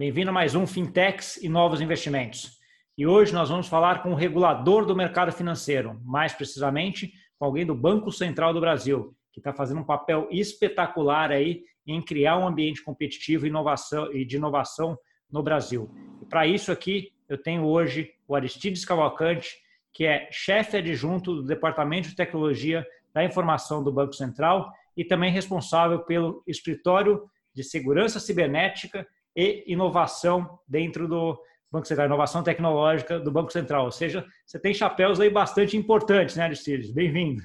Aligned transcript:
bem-vindo 0.00 0.30
a 0.30 0.32
mais 0.32 0.54
um 0.54 0.66
Fintechs 0.66 1.36
e 1.42 1.46
Novos 1.46 1.78
Investimentos. 1.82 2.58
E 2.96 3.06
hoje 3.06 3.34
nós 3.34 3.50
vamos 3.50 3.68
falar 3.68 4.02
com 4.02 4.12
o 4.12 4.14
regulador 4.14 4.86
do 4.86 4.96
mercado 4.96 5.30
financeiro, 5.30 6.00
mais 6.02 6.32
precisamente 6.32 7.12
com 7.38 7.44
alguém 7.44 7.66
do 7.66 7.74
Banco 7.74 8.10
Central 8.10 8.54
do 8.54 8.62
Brasil, 8.62 9.14
que 9.30 9.40
está 9.40 9.52
fazendo 9.52 9.82
um 9.82 9.84
papel 9.84 10.26
espetacular 10.30 11.30
aí 11.30 11.64
em 11.86 12.00
criar 12.00 12.38
um 12.38 12.48
ambiente 12.48 12.82
competitivo 12.82 13.46
inovação, 13.46 14.10
e 14.10 14.24
de 14.24 14.36
inovação 14.36 14.98
no 15.30 15.42
Brasil. 15.42 15.94
E 16.22 16.24
para 16.24 16.46
isso 16.46 16.72
aqui, 16.72 17.12
eu 17.28 17.36
tenho 17.36 17.66
hoje 17.66 18.10
o 18.26 18.34
Aristides 18.34 18.86
Cavalcante, 18.86 19.54
que 19.92 20.06
é 20.06 20.30
chefe 20.32 20.78
adjunto 20.78 21.34
do 21.34 21.42
Departamento 21.42 22.08
de 22.08 22.16
Tecnologia 22.16 22.86
da 23.12 23.22
Informação 23.22 23.84
do 23.84 23.92
Banco 23.92 24.14
Central 24.14 24.72
e 24.96 25.04
também 25.04 25.30
responsável 25.30 25.98
pelo 25.98 26.42
escritório 26.46 27.22
de 27.54 27.62
segurança 27.62 28.18
cibernética 28.18 29.06
e 29.36 29.64
inovação 29.66 30.58
dentro 30.66 31.06
do 31.06 31.38
Banco 31.70 31.86
Central, 31.86 32.06
inovação 32.06 32.42
tecnológica 32.42 33.20
do 33.20 33.30
Banco 33.30 33.52
Central. 33.52 33.84
Ou 33.84 33.92
seja, 33.92 34.26
você 34.44 34.58
tem 34.58 34.74
chapéus 34.74 35.20
aí 35.20 35.30
bastante 35.30 35.76
importantes, 35.76 36.36
né, 36.36 36.44
Aristides? 36.44 36.90
Bem-vindo. 36.90 37.42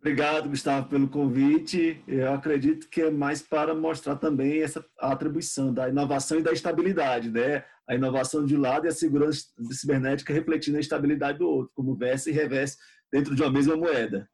Obrigado, 0.00 0.48
Gustavo, 0.48 0.88
pelo 0.88 1.08
convite. 1.08 2.00
Eu 2.06 2.32
acredito 2.32 2.88
que 2.88 3.02
é 3.02 3.10
mais 3.10 3.42
para 3.42 3.74
mostrar 3.74 4.14
também 4.14 4.62
essa 4.62 4.84
atribuição 4.96 5.74
da 5.74 5.88
inovação 5.88 6.38
e 6.38 6.42
da 6.42 6.52
estabilidade, 6.52 7.30
né? 7.30 7.64
A 7.86 7.96
inovação 7.96 8.44
de 8.44 8.56
um 8.56 8.60
lado 8.60 8.86
e 8.86 8.88
a 8.88 8.92
segurança 8.92 9.46
cibernética 9.72 10.32
refletindo 10.32 10.76
a 10.76 10.80
estabilidade 10.80 11.38
do 11.38 11.48
outro, 11.48 11.72
como 11.74 11.96
versa 11.96 12.30
e 12.30 12.32
reverse 12.32 12.76
dentro 13.10 13.34
de 13.34 13.42
uma 13.42 13.50
mesma 13.50 13.76
moeda. 13.76 14.28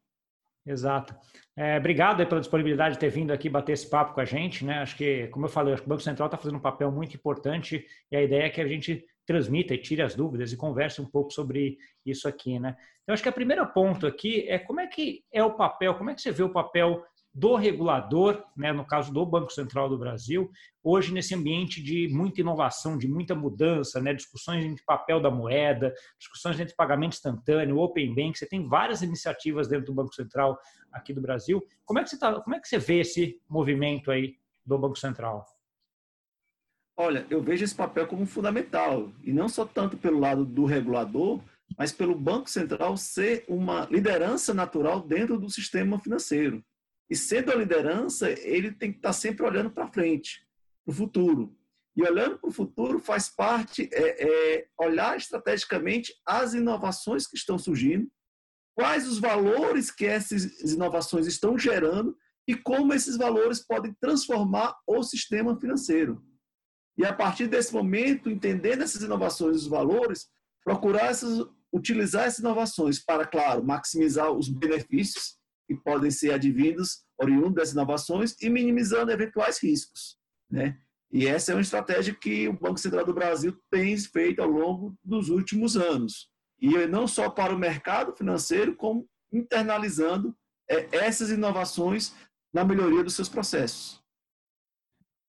Exato. 0.65 1.15
É, 1.55 1.77
obrigado 1.77 2.25
pela 2.25 2.41
disponibilidade 2.41 2.95
de 2.95 2.99
ter 2.99 3.09
vindo 3.09 3.31
aqui 3.31 3.47
bater 3.47 3.73
esse 3.73 3.89
papo 3.89 4.13
com 4.13 4.21
a 4.21 4.25
gente. 4.25 4.65
Né? 4.65 4.79
Acho 4.79 4.97
que, 4.97 5.27
como 5.27 5.45
eu 5.45 5.49
falei, 5.49 5.73
acho 5.73 5.83
que 5.83 5.87
o 5.87 5.89
Banco 5.89 6.01
Central 6.01 6.25
está 6.25 6.37
fazendo 6.37 6.57
um 6.57 6.61
papel 6.61 6.91
muito 6.91 7.15
importante 7.15 7.85
e 8.11 8.15
a 8.15 8.21
ideia 8.21 8.43
é 8.43 8.49
que 8.49 8.59
a 8.59 8.67
gente 8.67 9.05
transmita 9.25 9.73
e 9.73 9.77
tire 9.77 10.01
as 10.01 10.15
dúvidas 10.15 10.51
e 10.51 10.57
converse 10.57 11.01
um 11.01 11.05
pouco 11.05 11.31
sobre 11.31 11.77
isso 12.05 12.27
aqui. 12.27 12.59
Né? 12.59 12.75
Então, 13.03 13.13
acho 13.13 13.23
que 13.23 13.29
o 13.29 13.33
primeiro 13.33 13.65
ponto 13.67 14.07
aqui 14.07 14.45
é 14.49 14.57
como 14.57 14.79
é 14.79 14.87
que 14.87 15.23
é 15.31 15.43
o 15.43 15.53
papel, 15.53 15.95
como 15.95 16.09
é 16.09 16.15
que 16.15 16.21
você 16.21 16.31
vê 16.31 16.43
o 16.43 16.51
papel 16.51 17.03
do 17.35 17.57
regulador, 17.57 18.41
né, 18.55 18.71
no 18.71 18.85
caso 18.85 19.11
do 19.11 19.25
Banco 19.25 19.51
Central 19.51 19.89
do 19.89 19.97
Brasil, 19.97 20.49
hoje 20.81 21.13
nesse 21.13 21.35
ambiente 21.35 21.83
de 21.83 22.07
muita 22.07 22.39
inovação, 22.39 22.97
de 22.97 23.09
muita 23.09 23.35
mudança, 23.35 24.01
né, 24.01 24.13
discussões 24.13 24.63
entre 24.63 24.85
papel 24.85 25.21
da 25.21 25.29
moeda, 25.29 25.93
discussões 26.17 26.57
entre 26.61 26.73
pagamento 26.73 27.15
instantâneo, 27.15 27.77
Open 27.77 28.15
Bank, 28.15 28.39
você 28.39 28.45
tem 28.45 28.65
várias 28.65 29.01
iniciativas 29.01 29.67
dentro 29.67 29.87
do 29.87 29.93
Banco 29.93 30.15
Central 30.15 30.57
aqui 30.93 31.13
do 31.13 31.19
Brasil. 31.19 31.61
Como 31.83 31.99
é 31.99 32.03
que 32.03 32.09
você, 32.09 32.17
tá, 32.17 32.39
como 32.39 32.55
é 32.55 32.59
que 32.59 32.69
você 32.69 32.77
vê 32.77 33.01
esse 33.01 33.41
movimento 33.49 34.11
aí 34.11 34.37
do 34.65 34.79
Banco 34.79 34.97
Central? 34.97 35.45
Olha, 36.95 37.27
eu 37.29 37.43
vejo 37.43 37.65
esse 37.65 37.75
papel 37.75 38.07
como 38.07 38.25
fundamental, 38.25 39.11
e 39.21 39.33
não 39.33 39.49
só 39.49 39.65
tanto 39.65 39.97
pelo 39.97 40.21
lado 40.21 40.45
do 40.45 40.63
regulador, 40.63 41.41
mas 41.77 41.91
pelo 41.91 42.15
Banco 42.15 42.49
Central 42.49 42.95
ser 42.95 43.43
uma 43.49 43.85
liderança 43.91 44.53
natural 44.53 45.01
dentro 45.01 45.37
do 45.37 45.49
sistema 45.49 45.99
financeiro. 45.99 46.63
E 47.09 47.15
sendo 47.15 47.51
a 47.51 47.55
liderança, 47.55 48.29
ele 48.29 48.71
tem 48.71 48.91
que 48.91 48.97
estar 48.97 49.13
sempre 49.13 49.45
olhando 49.45 49.69
para 49.69 49.91
frente, 49.91 50.45
para 50.83 50.91
o 50.91 50.95
futuro. 50.95 51.55
E 51.95 52.03
olhando 52.03 52.37
para 52.37 52.49
o 52.49 52.53
futuro 52.53 52.99
faz 52.99 53.29
parte 53.29 53.89
é, 53.93 54.23
é, 54.57 54.67
olhar 54.77 55.15
estrategicamente 55.15 56.13
as 56.25 56.53
inovações 56.53 57.25
que 57.25 57.37
estão 57.37 57.57
surgindo, 57.57 58.09
quais 58.73 59.07
os 59.07 59.19
valores 59.19 59.89
que 59.89 60.05
essas 60.05 60.43
inovações 60.73 61.25
estão 61.25 61.57
gerando 61.57 62.17
e 62.47 62.55
como 62.55 62.93
esses 62.93 63.15
valores 63.17 63.65
podem 63.65 63.95
transformar 63.99 64.75
o 64.85 65.01
sistema 65.03 65.57
financeiro. 65.59 66.21
E 66.97 67.05
a 67.05 67.13
partir 67.13 67.47
desse 67.47 67.73
momento, 67.73 68.29
entendendo 68.29 68.81
essas 68.81 69.01
inovações 69.01 69.55
e 69.55 69.59
os 69.59 69.67
valores, 69.67 70.27
procurar 70.63 71.07
essas, 71.07 71.45
utilizar 71.71 72.25
essas 72.25 72.39
inovações 72.39 73.03
para, 73.03 73.25
claro, 73.25 73.63
maximizar 73.63 74.31
os 74.31 74.49
benefícios 74.49 75.34
que 75.67 75.75
podem 75.75 76.11
ser 76.11 76.33
advindos, 76.33 77.03
oriundos 77.17 77.55
dessas 77.55 77.73
inovações 77.73 78.35
e 78.41 78.49
minimizando 78.49 79.11
eventuais 79.11 79.61
riscos. 79.61 80.17
Né? 80.49 80.77
E 81.11 81.27
essa 81.27 81.51
é 81.51 81.55
uma 81.55 81.61
estratégia 81.61 82.13
que 82.13 82.47
o 82.47 82.53
Banco 82.53 82.77
Central 82.77 83.05
do 83.05 83.13
Brasil 83.13 83.57
tem 83.69 83.97
feito 83.97 84.41
ao 84.41 84.49
longo 84.49 84.95
dos 85.03 85.29
últimos 85.29 85.77
anos. 85.77 86.29
E 86.59 86.87
não 86.87 87.07
só 87.07 87.29
para 87.29 87.53
o 87.53 87.59
mercado 87.59 88.15
financeiro, 88.15 88.75
como 88.75 89.07
internalizando 89.31 90.35
é, 90.69 90.87
essas 90.91 91.29
inovações 91.29 92.13
na 92.53 92.63
melhoria 92.63 93.03
dos 93.03 93.15
seus 93.15 93.29
processos. 93.29 94.03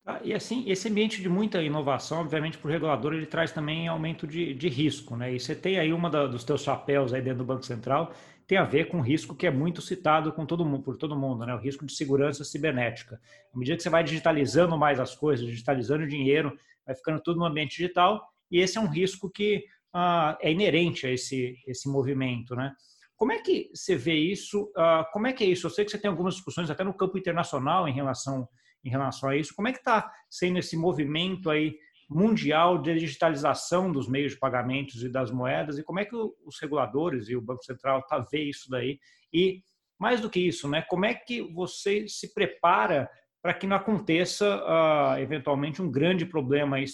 Ah, 0.09 0.21
e 0.23 0.33
assim, 0.33 0.65
esse 0.69 0.89
ambiente 0.89 1.21
de 1.21 1.29
muita 1.29 1.61
inovação, 1.61 2.21
obviamente, 2.21 2.57
para 2.59 2.69
o 2.69 2.71
regulador, 2.71 3.13
ele 3.13 3.27
traz 3.27 3.51
também 3.51 3.89
aumento 3.89 4.25
de, 4.25 4.55
de 4.55 4.69
risco, 4.69 5.17
né? 5.17 5.35
E 5.35 5.41
você 5.41 5.53
tem 5.53 5.81
aí 5.81 5.93
uma 5.93 6.09
dos 6.09 6.45
teus 6.45 6.63
chapéus 6.63 7.13
aí 7.13 7.21
dentro 7.21 7.39
do 7.39 7.45
Banco 7.45 7.65
Central, 7.65 8.13
tem 8.47 8.59
a 8.59 8.65
ver 8.65 8.89
com 8.89 8.99
o 8.99 9.03
risco 9.03 9.35
que 9.35 9.47
é 9.47 9.51
muito 9.51 9.83
citado 9.83 10.33
com 10.33 10.47
todo 10.47 10.65
mundo, 10.65 10.83
por 10.83 10.97
todo 10.97 11.19
mundo, 11.19 11.45
né? 11.45 11.55
o 11.55 11.59
risco 11.59 11.85
de 11.85 11.93
segurança 11.93 12.45
cibernética. 12.45 13.21
À 13.53 13.59
medida 13.59 13.77
que 13.77 13.83
você 13.83 13.91
vai 13.91 14.05
digitalizando 14.05 14.79
mais 14.79 15.01
as 15.01 15.15
coisas, 15.15 15.45
digitalizando 15.47 16.05
o 16.05 16.09
dinheiro, 16.09 16.57
vai 16.87 16.95
ficando 16.95 17.21
tudo 17.21 17.41
no 17.41 17.45
ambiente 17.45 17.77
digital, 17.77 18.25
e 18.51 18.61
esse 18.61 18.79
é 18.79 18.81
um 18.81 18.87
risco 18.87 19.29
que 19.29 19.65
ah, 19.93 20.39
é 20.41 20.53
inerente 20.53 21.07
a 21.07 21.11
esse, 21.11 21.57
esse 21.67 21.89
movimento. 21.89 22.55
Né? 22.55 22.73
Como 23.17 23.33
é 23.33 23.39
que 23.39 23.71
você 23.75 23.97
vê 23.97 24.15
isso? 24.15 24.71
Ah, 24.77 25.09
como 25.13 25.27
é 25.27 25.33
que 25.33 25.43
é 25.43 25.49
isso? 25.49 25.67
Eu 25.67 25.71
sei 25.71 25.85
que 25.85 25.91
você 25.91 25.99
tem 25.99 26.11
algumas 26.11 26.35
discussões 26.35 26.71
até 26.71 26.85
no 26.85 26.95
campo 26.95 27.19
internacional 27.19 27.89
em 27.89 27.93
relação, 27.93 28.49
em 28.85 28.91
relação 28.91 29.29
a 29.29 29.37
isso. 29.37 29.55
Como 29.57 29.67
é 29.67 29.73
que 29.73 29.79
está 29.79 30.09
sendo 30.31 30.59
esse 30.59 30.77
movimento 30.77 31.51
aí 31.51 31.77
mundial 32.09 32.81
de 32.81 32.99
digitalização 32.99 33.91
dos 33.91 34.09
meios 34.09 34.33
de 34.33 34.39
pagamentos 34.39 35.03
e 35.03 35.09
das 35.09 35.31
moedas 35.31 35.79
e 35.79 35.83
como 35.83 35.99
é 35.99 36.05
que 36.05 36.15
os 36.15 36.61
reguladores 36.61 37.29
e 37.29 37.37
o 37.37 37.41
Banco 37.41 37.65
Central 37.65 38.03
tá 38.07 38.19
vê 38.19 38.45
isso 38.45 38.71
daí 38.71 38.99
e 39.33 39.63
mais 39.99 40.21
do 40.21 40.31
que 40.31 40.41
isso, 40.41 40.69
né? 40.69 40.83
Como 40.83 41.05
é 41.05 41.15
que 41.15 41.43
você 41.53 42.07
se 42.07 42.33
prepara 42.33 43.11
para 43.43 43.55
que 43.55 43.67
não 43.67 43.77
aconteça 43.77 44.57
uh, 44.57 45.19
eventualmente 45.19 45.81
um 45.81 45.91
grande 45.91 46.27
problema 46.27 46.77
aí 46.77 46.85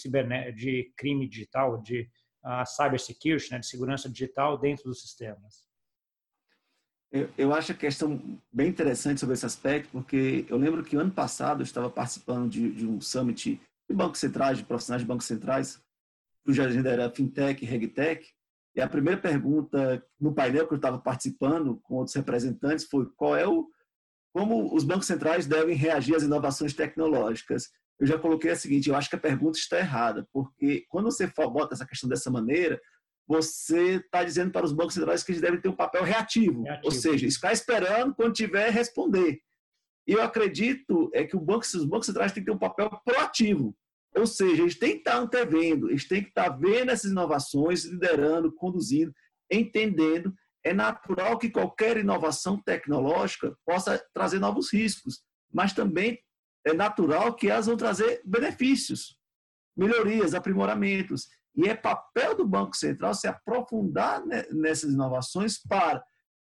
de 0.55 0.91
crime 0.95 1.27
digital, 1.27 1.81
de 1.81 2.09
uh, 2.43 2.65
cybersecurity, 2.65 3.51
né, 3.51 3.59
de 3.59 3.67
segurança 3.67 4.09
digital 4.09 4.57
dentro 4.57 4.85
dos 4.85 5.01
sistemas? 5.01 5.65
Eu, 7.11 7.29
eu 7.37 7.53
acho 7.53 7.71
a 7.71 7.75
questão 7.75 8.39
bem 8.51 8.69
interessante 8.69 9.19
sobre 9.19 9.33
esse 9.33 9.45
aspecto, 9.45 9.89
porque 9.91 10.45
eu 10.47 10.57
lembro 10.57 10.83
que 10.83 10.95
ano 10.95 11.11
passado 11.11 11.61
eu 11.61 11.63
estava 11.63 11.89
participando 11.89 12.49
de, 12.49 12.71
de 12.71 12.87
um 12.87 12.99
summit 12.99 13.59
de 13.93 13.97
bancos 13.97 14.19
centrais, 14.19 14.57
de 14.57 14.65
profissionais 14.65 15.03
de 15.03 15.07
bancos 15.07 15.27
centrais, 15.27 15.79
cuja 16.43 16.65
agenda 16.65 16.89
era 16.89 17.09
fintech 17.11 17.63
e 17.63 17.67
regtech. 17.67 18.27
E 18.75 18.81
a 18.81 18.89
primeira 18.89 19.21
pergunta 19.21 20.03
no 20.19 20.33
painel 20.33 20.67
que 20.67 20.73
eu 20.73 20.77
estava 20.77 20.97
participando 20.97 21.79
com 21.83 21.95
outros 21.95 22.15
representantes 22.15 22.85
foi 22.85 23.07
qual 23.15 23.37
é 23.37 23.47
o 23.47 23.69
como 24.33 24.75
os 24.75 24.83
bancos 24.83 25.05
centrais 25.05 25.45
devem 25.45 25.75
reagir 25.75 26.15
às 26.15 26.23
inovações 26.23 26.73
tecnológicas. 26.73 27.69
Eu 27.99 28.07
já 28.07 28.17
coloquei 28.17 28.49
a 28.49 28.55
seguinte, 28.55 28.89
eu 28.89 28.95
acho 28.95 29.07
que 29.07 29.15
a 29.15 29.19
pergunta 29.19 29.59
está 29.59 29.77
errada, 29.77 30.27
porque 30.33 30.87
quando 30.89 31.05
você 31.05 31.27
bota 31.27 31.75
essa 31.75 31.85
questão 31.85 32.09
dessa 32.09 32.31
maneira, 32.31 32.81
você 33.27 33.97
está 33.97 34.23
dizendo 34.23 34.51
para 34.51 34.65
os 34.65 34.73
bancos 34.73 34.95
centrais 34.95 35.23
que 35.23 35.31
eles 35.31 35.41
devem 35.41 35.61
ter 35.61 35.69
um 35.69 35.75
papel 35.75 36.03
reativo, 36.03 36.63
reativo. 36.63 36.85
ou 36.85 36.91
seja, 36.91 37.29
ficar 37.29 37.53
esperando 37.53 38.15
quando 38.15 38.33
tiver 38.33 38.71
responder. 38.71 39.39
E 40.07 40.13
eu 40.13 40.21
acredito 40.23 41.11
é 41.13 41.23
que 41.23 41.35
o 41.35 41.39
banco, 41.39 41.63
os 41.63 41.85
bancos 41.85 42.07
centrais 42.07 42.31
têm 42.31 42.43
que 42.43 42.49
ter 42.49 42.55
um 42.55 42.59
papel 42.59 42.89
proativo. 43.05 43.77
Ou 44.15 44.27
seja, 44.27 44.61
eles 44.61 44.77
têm 44.77 44.91
que 44.91 44.97
estar 44.99 45.17
antevendo, 45.17 45.89
eles 45.89 46.07
têm 46.07 46.21
que 46.21 46.29
estar 46.29 46.49
vendo 46.49 46.91
essas 46.91 47.11
inovações, 47.11 47.85
liderando, 47.85 48.53
conduzindo, 48.53 49.13
entendendo. 49.51 50.33
É 50.63 50.73
natural 50.73 51.37
que 51.37 51.49
qualquer 51.49 51.97
inovação 51.97 52.61
tecnológica 52.61 53.55
possa 53.65 54.03
trazer 54.13 54.39
novos 54.39 54.71
riscos, 54.71 55.21
mas 55.51 55.73
também 55.73 56.19
é 56.65 56.73
natural 56.73 57.35
que 57.35 57.49
elas 57.49 57.65
vão 57.65 57.75
trazer 57.75 58.21
benefícios, 58.23 59.17
melhorias, 59.75 60.33
aprimoramentos. 60.33 61.27
E 61.55 61.67
é 61.67 61.75
papel 61.75 62.35
do 62.35 62.47
Banco 62.47 62.75
Central 62.75 63.13
se 63.13 63.27
aprofundar 63.27 64.23
nessas 64.51 64.93
inovações 64.93 65.59
para 65.61 66.03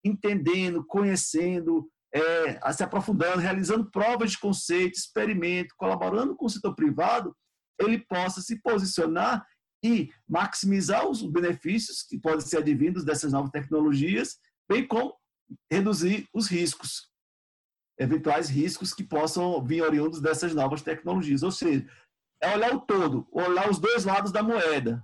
entendendo, 0.05 0.85
conhecendo, 0.85 1.89
é, 2.13 2.73
se 2.73 2.83
aprofundando, 2.83 3.39
realizando 3.39 3.91
provas 3.91 4.33
de 4.33 4.39
conceito, 4.39 4.97
experimento, 4.97 5.75
colaborando 5.77 6.35
com 6.35 6.47
o 6.47 6.51
setor 6.51 6.75
privado, 6.75 7.37
ele 7.79 7.99
possa 7.99 8.41
se 8.41 8.61
posicionar 8.61 9.47
e 9.85 10.11
maximizar 10.29 11.09
os 11.09 11.23
benefícios 11.23 12.03
que 12.03 12.19
podem 12.19 12.41
ser 12.41 12.59
advindos 12.59 13.05
dessas 13.05 13.33
novas 13.33 13.51
tecnologias, 13.51 14.39
bem 14.69 14.87
como 14.87 15.15
reduzir 15.71 16.29
os 16.35 16.49
riscos, 16.49 17.11
eventuais 17.99 18.49
riscos 18.49 18.93
que 18.93 19.05
possam 19.05 19.65
vir 19.65 19.83
oriundos 19.83 20.21
dessas 20.21 20.55
novas 20.55 20.83
tecnologias. 20.83 21.43
Ou 21.43 21.51
seja, 21.51 21.87
é 22.43 22.55
olhar 22.55 22.75
o 22.75 22.81
todo, 22.81 23.27
olhar 23.31 23.71
os 23.71 23.79
dois 23.79 24.05
lados 24.05 24.33
da 24.33 24.43
moeda. 24.43 25.03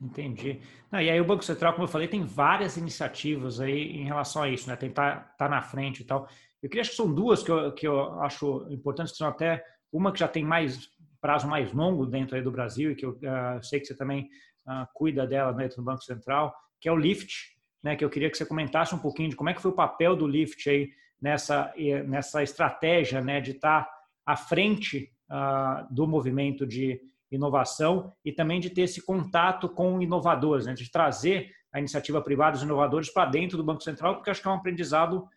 Entendi. 0.00 0.60
Não, 0.90 1.00
e 1.00 1.10
aí 1.10 1.20
o 1.20 1.24
Banco 1.24 1.44
Central, 1.44 1.72
como 1.72 1.84
eu 1.84 1.90
falei, 1.90 2.06
tem 2.06 2.24
várias 2.24 2.76
iniciativas 2.76 3.60
aí 3.60 3.96
em 3.96 4.04
relação 4.04 4.42
a 4.42 4.48
isso, 4.48 4.68
né? 4.68 4.76
Tentar 4.76 5.30
estar 5.32 5.36
tá 5.36 5.48
na 5.48 5.62
frente 5.62 6.00
e 6.00 6.04
tal. 6.04 6.28
Eu 6.62 6.68
queria 6.68 6.82
acho 6.82 6.90
que 6.90 6.96
são 6.96 7.12
duas 7.12 7.42
que 7.42 7.50
eu, 7.50 7.72
que 7.72 7.86
eu 7.86 8.20
acho 8.20 8.66
importantes, 8.70 9.12
que 9.12 9.18
são 9.18 9.28
até 9.28 9.64
uma 9.92 10.12
que 10.12 10.18
já 10.18 10.28
tem 10.28 10.44
mais 10.44 10.90
prazo 11.26 11.48
mais 11.48 11.72
longo 11.72 12.06
dentro 12.06 12.40
do 12.40 12.52
Brasil 12.52 12.92
e 12.92 12.94
que 12.94 13.04
eu 13.04 13.10
uh, 13.10 13.60
sei 13.60 13.80
que 13.80 13.86
você 13.86 13.96
também 13.96 14.30
uh, 14.64 14.86
cuida 14.94 15.26
dela 15.26 15.52
dentro 15.52 15.78
do 15.78 15.82
Banco 15.82 16.04
Central, 16.04 16.54
que 16.80 16.88
é 16.88 16.92
o 16.92 16.96
LIFT, 16.96 17.56
né, 17.82 17.96
que 17.96 18.04
eu 18.04 18.08
queria 18.08 18.30
que 18.30 18.36
você 18.36 18.46
comentasse 18.46 18.94
um 18.94 18.98
pouquinho 18.98 19.30
de 19.30 19.34
como 19.34 19.50
é 19.50 19.54
que 19.54 19.60
foi 19.60 19.72
o 19.72 19.74
papel 19.74 20.14
do 20.14 20.24
LIFT 20.24 20.70
aí 20.70 20.88
nessa, 21.20 21.74
nessa 22.06 22.44
estratégia 22.44 23.20
né, 23.20 23.40
de 23.40 23.50
estar 23.50 23.90
à 24.24 24.36
frente 24.36 25.12
uh, 25.28 25.92
do 25.92 26.06
movimento 26.06 26.64
de 26.64 27.00
inovação 27.28 28.12
e 28.24 28.30
também 28.30 28.60
de 28.60 28.70
ter 28.70 28.82
esse 28.82 29.04
contato 29.04 29.68
com 29.68 30.00
inovadores, 30.00 30.66
né, 30.66 30.74
de 30.74 30.88
trazer 30.88 31.50
a 31.72 31.80
iniciativa 31.80 32.22
privada, 32.22 32.56
os 32.56 32.62
inovadores 32.62 33.10
para 33.10 33.28
dentro 33.28 33.56
do 33.56 33.64
Banco 33.64 33.82
Central, 33.82 34.14
porque 34.14 34.30
acho 34.30 34.40
que 34.40 34.46
é 34.46 34.50
um 34.52 34.54
aprendizado 34.54 35.28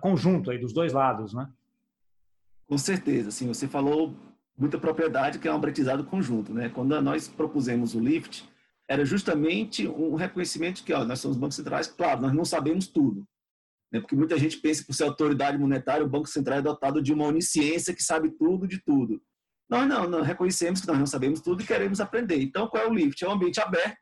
conjunto 0.00 0.50
aí 0.50 0.56
dos 0.56 0.72
dois 0.72 0.94
lados, 0.94 1.34
né? 1.34 1.46
Com 2.66 2.78
certeza, 2.78 3.30
sim. 3.30 3.48
Você 3.48 3.68
falou 3.68 4.14
muita 4.56 4.78
propriedade 4.78 5.38
que 5.38 5.48
é 5.48 5.52
um 5.52 5.56
aprendizado 5.56 6.04
conjunto, 6.04 6.52
né? 6.52 6.68
Quando 6.68 7.00
nós 7.00 7.28
propusemos 7.28 7.94
o 7.94 8.00
LIFT, 8.00 8.48
era 8.88 9.04
justamente 9.04 9.88
um 9.88 10.14
reconhecimento 10.14 10.84
que, 10.84 10.92
ó, 10.92 11.04
nós 11.04 11.20
somos 11.20 11.36
bancos 11.36 11.56
centrais, 11.56 11.86
claro, 11.86 12.20
nós 12.20 12.32
não 12.32 12.44
sabemos 12.44 12.86
tudo, 12.86 13.26
né? 13.92 14.00
Porque 14.00 14.16
muita 14.16 14.38
gente 14.38 14.58
pensa 14.58 14.84
por 14.84 14.94
ser 14.94 15.04
autoridade 15.04 15.58
monetária, 15.58 16.04
o 16.04 16.08
Banco 16.08 16.26
Central 16.26 16.58
é 16.58 16.62
dotado 16.62 17.02
de 17.02 17.12
uma 17.12 17.26
onisciência 17.26 17.94
que 17.94 18.02
sabe 18.02 18.30
tudo 18.30 18.66
de 18.66 18.82
tudo. 18.82 19.22
Nós 19.68 19.88
não, 19.88 20.08
nós 20.08 20.26
reconhecemos 20.26 20.80
que 20.80 20.86
nós 20.86 20.98
não 20.98 21.06
sabemos 21.06 21.40
tudo 21.40 21.62
e 21.62 21.66
queremos 21.66 22.00
aprender. 22.00 22.40
Então, 22.42 22.68
qual 22.68 22.84
é 22.84 22.86
o 22.88 22.92
LIFT? 22.92 23.24
É 23.24 23.28
um 23.28 23.32
ambiente 23.32 23.60
aberto, 23.60 23.98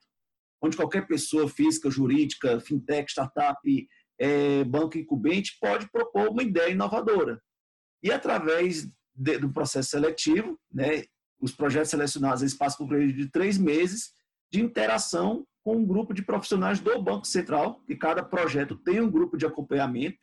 onde 0.60 0.76
qualquer 0.76 1.06
pessoa 1.06 1.48
física, 1.48 1.90
jurídica, 1.90 2.60
fintech, 2.60 3.10
startup, 3.10 3.58
é, 4.18 4.64
banco 4.64 4.98
incumbente 4.98 5.56
pode 5.60 5.90
propor 5.90 6.28
uma 6.28 6.42
ideia 6.42 6.70
inovadora. 6.70 7.40
E 8.02 8.10
através 8.10 8.88
de, 9.14 9.38
do 9.38 9.50
processo 9.50 9.90
seletivo, 9.90 10.58
né, 10.72 11.04
os 11.40 11.52
projetos 11.52 11.90
selecionados 11.90 12.42
eles 12.42 12.54
passam 12.54 12.86
por 12.86 12.94
período 12.94 13.16
de 13.16 13.30
três 13.30 13.58
meses 13.58 14.12
de 14.50 14.60
interação 14.60 15.46
com 15.64 15.76
um 15.76 15.86
grupo 15.86 16.12
de 16.12 16.22
profissionais 16.22 16.80
do 16.80 17.00
Banco 17.00 17.26
Central, 17.26 17.80
que 17.86 17.96
cada 17.96 18.22
projeto 18.22 18.76
tem 18.76 19.00
um 19.00 19.10
grupo 19.10 19.36
de 19.36 19.46
acompanhamento, 19.46 20.18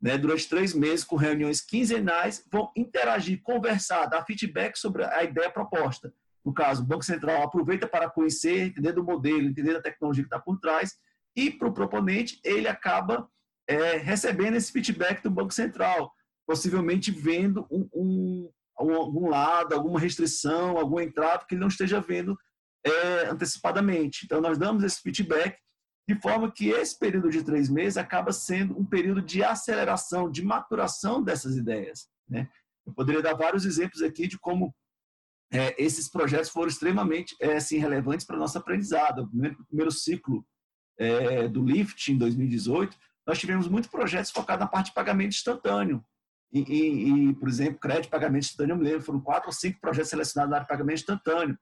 né, 0.00 0.18
durante 0.18 0.48
três 0.48 0.74
meses, 0.74 1.04
com 1.04 1.16
reuniões 1.16 1.60
quinzenais, 1.60 2.44
vão 2.50 2.70
interagir, 2.76 3.40
conversar, 3.42 4.06
dar 4.06 4.24
feedback 4.24 4.76
sobre 4.76 5.04
a 5.04 5.24
ideia 5.24 5.50
proposta. 5.50 6.12
No 6.44 6.52
caso, 6.52 6.82
o 6.82 6.86
Banco 6.86 7.04
Central 7.04 7.42
aproveita 7.42 7.88
para 7.88 8.08
conhecer, 8.10 8.66
entender 8.66 8.92
do 8.92 9.02
modelo, 9.02 9.48
entender 9.48 9.72
da 9.72 9.82
tecnologia 9.82 10.22
que 10.22 10.28
está 10.28 10.38
por 10.38 10.58
trás, 10.60 10.94
e 11.34 11.50
para 11.50 11.68
o 11.68 11.72
proponente, 11.72 12.40
ele 12.44 12.68
acaba 12.68 13.28
é, 13.66 13.96
recebendo 13.96 14.56
esse 14.56 14.70
feedback 14.70 15.22
do 15.22 15.30
Banco 15.30 15.52
Central, 15.52 16.12
possivelmente 16.46 17.10
vendo 17.10 17.66
um, 17.70 17.88
um, 17.94 18.50
algum 18.76 19.28
lado, 19.28 19.74
alguma 19.74 19.98
restrição, 19.98 20.78
algum 20.78 21.00
entrave 21.00 21.46
que 21.46 21.54
ele 21.54 21.60
não 21.60 21.68
esteja 21.68 22.00
vendo 22.00 22.38
é, 22.84 23.28
antecipadamente. 23.28 24.24
Então, 24.24 24.40
nós 24.40 24.56
damos 24.56 24.84
esse 24.84 25.00
feedback 25.00 25.58
de 26.08 26.14
forma 26.20 26.52
que 26.52 26.68
esse 26.68 26.96
período 26.96 27.30
de 27.30 27.42
três 27.42 27.68
meses 27.68 27.96
acaba 27.96 28.32
sendo 28.32 28.78
um 28.78 28.84
período 28.84 29.20
de 29.20 29.42
aceleração, 29.42 30.30
de 30.30 30.44
maturação 30.44 31.22
dessas 31.22 31.56
ideias. 31.56 32.08
Né? 32.28 32.48
Eu 32.86 32.92
poderia 32.92 33.20
dar 33.20 33.34
vários 33.34 33.64
exemplos 33.64 34.02
aqui 34.02 34.28
de 34.28 34.38
como 34.38 34.72
é, 35.52 35.74
esses 35.82 36.08
projetos 36.08 36.50
foram 36.50 36.68
extremamente 36.68 37.36
é, 37.40 37.56
assim, 37.56 37.78
relevantes 37.78 38.24
para 38.24 38.36
o 38.36 38.38
nosso 38.38 38.56
aprendizado. 38.56 39.22
No 39.22 39.28
primeiro, 39.28 39.64
primeiro 39.66 39.90
ciclo 39.90 40.46
é, 40.98 41.48
do 41.48 41.64
LIFT, 41.64 42.12
em 42.12 42.18
2018, 42.18 42.96
nós 43.26 43.38
tivemos 43.38 43.68
muitos 43.68 43.90
projetos 43.90 44.30
focados 44.30 44.60
na 44.60 44.70
parte 44.70 44.86
de 44.86 44.94
pagamento 44.94 45.34
instantâneo. 45.34 46.04
E, 46.52 47.34
por 47.38 47.48
exemplo, 47.48 47.78
crédito, 47.78 48.10
pagamento 48.10 48.44
instantâneo, 48.44 48.74
eu 48.74 48.78
me 48.78 48.84
lembro, 48.84 49.02
foram 49.02 49.20
quatro 49.20 49.48
ou 49.48 49.52
cinco 49.52 49.80
projetos 49.80 50.10
selecionados 50.10 50.50
na 50.50 50.56
área 50.56 50.64
de 50.64 50.68
pagamento 50.68 50.98
instantâneo. 50.98 51.58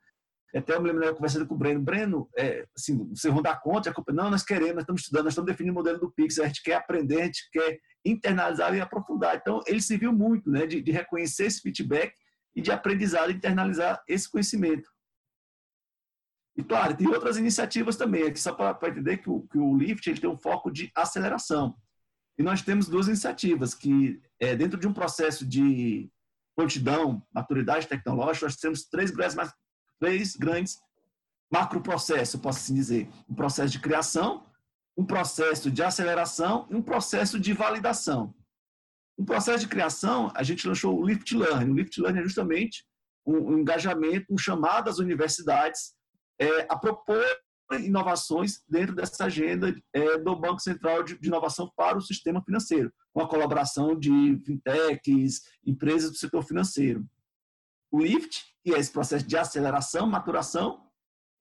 Até 0.54 0.76
eu 0.76 0.80
me 0.80 0.92
lembro 0.92 1.14
conversando 1.16 1.46
com 1.46 1.54
o 1.54 1.58
Breno. 1.58 1.80
Breno, 1.80 2.28
é, 2.36 2.64
assim, 2.76 3.08
vocês 3.08 3.32
vão 3.32 3.42
dar 3.42 3.60
conta? 3.60 3.90
A 3.90 4.12
não, 4.12 4.30
nós 4.30 4.44
queremos, 4.44 4.74
nós 4.74 4.82
estamos 4.82 5.02
estudando, 5.02 5.24
nós 5.24 5.32
estamos 5.32 5.50
definindo 5.50 5.72
o 5.72 5.74
modelo 5.74 5.98
do 5.98 6.12
Pix, 6.12 6.38
a 6.38 6.46
gente 6.46 6.62
quer 6.62 6.74
aprender, 6.74 7.22
a 7.22 7.24
gente 7.24 7.48
quer 7.50 7.80
internalizar 8.04 8.72
e 8.74 8.80
aprofundar. 8.80 9.36
Então, 9.36 9.60
ele 9.66 9.80
se 9.80 9.96
viu 9.96 10.12
muito 10.12 10.48
né, 10.48 10.66
de, 10.66 10.80
de 10.80 10.92
reconhecer 10.92 11.46
esse 11.46 11.60
feedback 11.60 12.14
e 12.54 12.62
de 12.62 12.70
aprendizado, 12.70 13.32
internalizar 13.32 14.00
esse 14.06 14.30
conhecimento. 14.30 14.88
E 16.56 16.62
claro, 16.62 16.96
tem 16.96 17.08
outras 17.08 17.36
iniciativas 17.36 17.96
também, 17.96 18.28
aqui 18.28 18.38
só 18.38 18.52
para 18.52 18.88
entender 18.88 19.16
que 19.16 19.28
o, 19.28 19.42
que 19.48 19.58
o 19.58 19.76
Lift 19.76 20.08
ele 20.08 20.20
tem 20.20 20.30
um 20.30 20.38
foco 20.38 20.70
de 20.70 20.90
aceleração. 20.94 21.74
E 22.38 22.42
nós 22.42 22.62
temos 22.62 22.88
duas 22.88 23.06
iniciativas 23.06 23.74
que, 23.74 24.20
é, 24.40 24.56
dentro 24.56 24.78
de 24.78 24.88
um 24.88 24.92
processo 24.92 25.46
de 25.46 26.10
prontidão, 26.56 27.22
maturidade 27.32 27.86
tecnológica, 27.86 28.46
nós 28.46 28.56
temos 28.56 28.84
três 28.84 29.10
grandes, 29.10 29.36
três 30.00 30.36
grandes 30.36 30.78
macroprocessos, 31.50 32.40
posso 32.40 32.58
assim 32.58 32.74
dizer. 32.74 33.08
Um 33.28 33.34
processo 33.34 33.72
de 33.72 33.80
criação, 33.80 34.46
um 34.96 35.04
processo 35.04 35.70
de 35.70 35.82
aceleração 35.82 36.66
e 36.70 36.74
um 36.74 36.82
processo 36.82 37.38
de 37.38 37.52
validação. 37.52 38.34
Um 39.18 39.24
processo 39.24 39.60
de 39.60 39.68
criação, 39.68 40.32
a 40.34 40.42
gente 40.42 40.66
lançou 40.66 40.98
o 40.98 41.06
Lift 41.06 41.36
Learn. 41.36 41.70
O 41.70 41.74
Lift 41.74 42.00
Learn 42.00 42.18
é 42.18 42.22
justamente 42.22 42.84
um, 43.24 43.52
um 43.52 43.58
engajamento, 43.58 44.26
um 44.32 44.38
chamado 44.38 44.90
às 44.90 44.98
universidades 44.98 45.94
é, 46.40 46.66
a 46.68 46.76
propor 46.76 47.24
inovações 47.72 48.62
dentro 48.68 48.94
dessa 48.94 49.24
agenda 49.24 49.74
é, 49.92 50.18
do 50.18 50.36
Banco 50.36 50.60
Central 50.60 51.02
de, 51.02 51.18
de, 51.18 51.28
Inovação 51.28 51.70
para 51.76 51.98
o 51.98 52.00
sistema 52.00 52.42
financeiro, 52.42 52.92
com 53.12 53.20
a 53.20 53.28
colaboração 53.28 53.98
de 53.98 54.10
fintechs, 54.44 55.42
empresas 55.64 56.10
do 56.10 56.16
setor 56.16 56.42
financeiro. 56.42 57.04
O 57.90 58.00
LIFT, 58.00 58.42
que 58.62 58.74
é 58.74 58.78
esse 58.78 58.90
processo 58.90 59.26
de 59.26 59.36
aceleração, 59.36 60.06
maturação, 60.06 60.84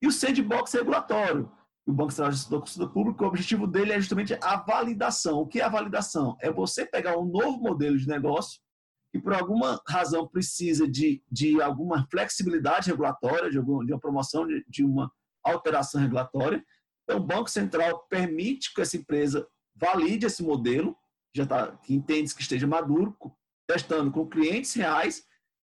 e 0.02 0.08
o 0.08 0.12
sandbox 0.12 0.74
regulatório, 0.74 1.52
o 1.86 1.92
Banco 1.92 2.12
Central 2.12 2.32
de 2.32 2.38
Gestão 2.38 2.90
Público, 2.90 3.24
o 3.24 3.28
objetivo 3.28 3.68
dele 3.68 3.92
é 3.92 4.00
justamente 4.00 4.38
a 4.42 4.56
validação. 4.56 5.40
O 5.40 5.48
que 5.48 5.60
é 5.60 5.64
a 5.64 5.70
validação? 5.70 6.38
É 6.42 6.52
você 6.52 6.86
pegar 6.86 7.18
um 7.18 7.26
novo 7.26 7.60
modelo 7.60 7.98
de 7.98 8.08
negócio 8.08 8.62
e 9.14 9.20
por 9.20 9.34
alguma 9.34 9.82
razão 9.88 10.28
precisa 10.28 10.88
de, 10.88 11.22
de 11.30 11.62
alguma 11.62 12.08
flexibilidade 12.10 12.90
regulatória, 12.90 13.50
de, 13.50 13.60
de 13.60 13.94
uma 13.94 14.00
promoção 14.00 14.48
de, 14.48 14.66
de 14.68 14.84
uma 14.84 15.12
alteração 15.44 16.02
regulatória. 16.02 16.64
Então, 17.04 17.18
o 17.18 17.24
Banco 17.24 17.50
Central 17.50 18.06
permite 18.10 18.74
que 18.74 18.82
essa 18.82 18.98
empresa 18.98 19.48
valide 19.76 20.26
esse 20.26 20.44
modelo, 20.44 20.96
já 21.36 21.46
tá, 21.46 21.76
que 21.78 21.94
entende 21.94 22.34
que 22.34 22.42
esteja 22.42 22.68
maduro, 22.68 23.16
testando 23.68 24.12
com 24.12 24.28
clientes 24.28 24.74
reais, 24.74 25.26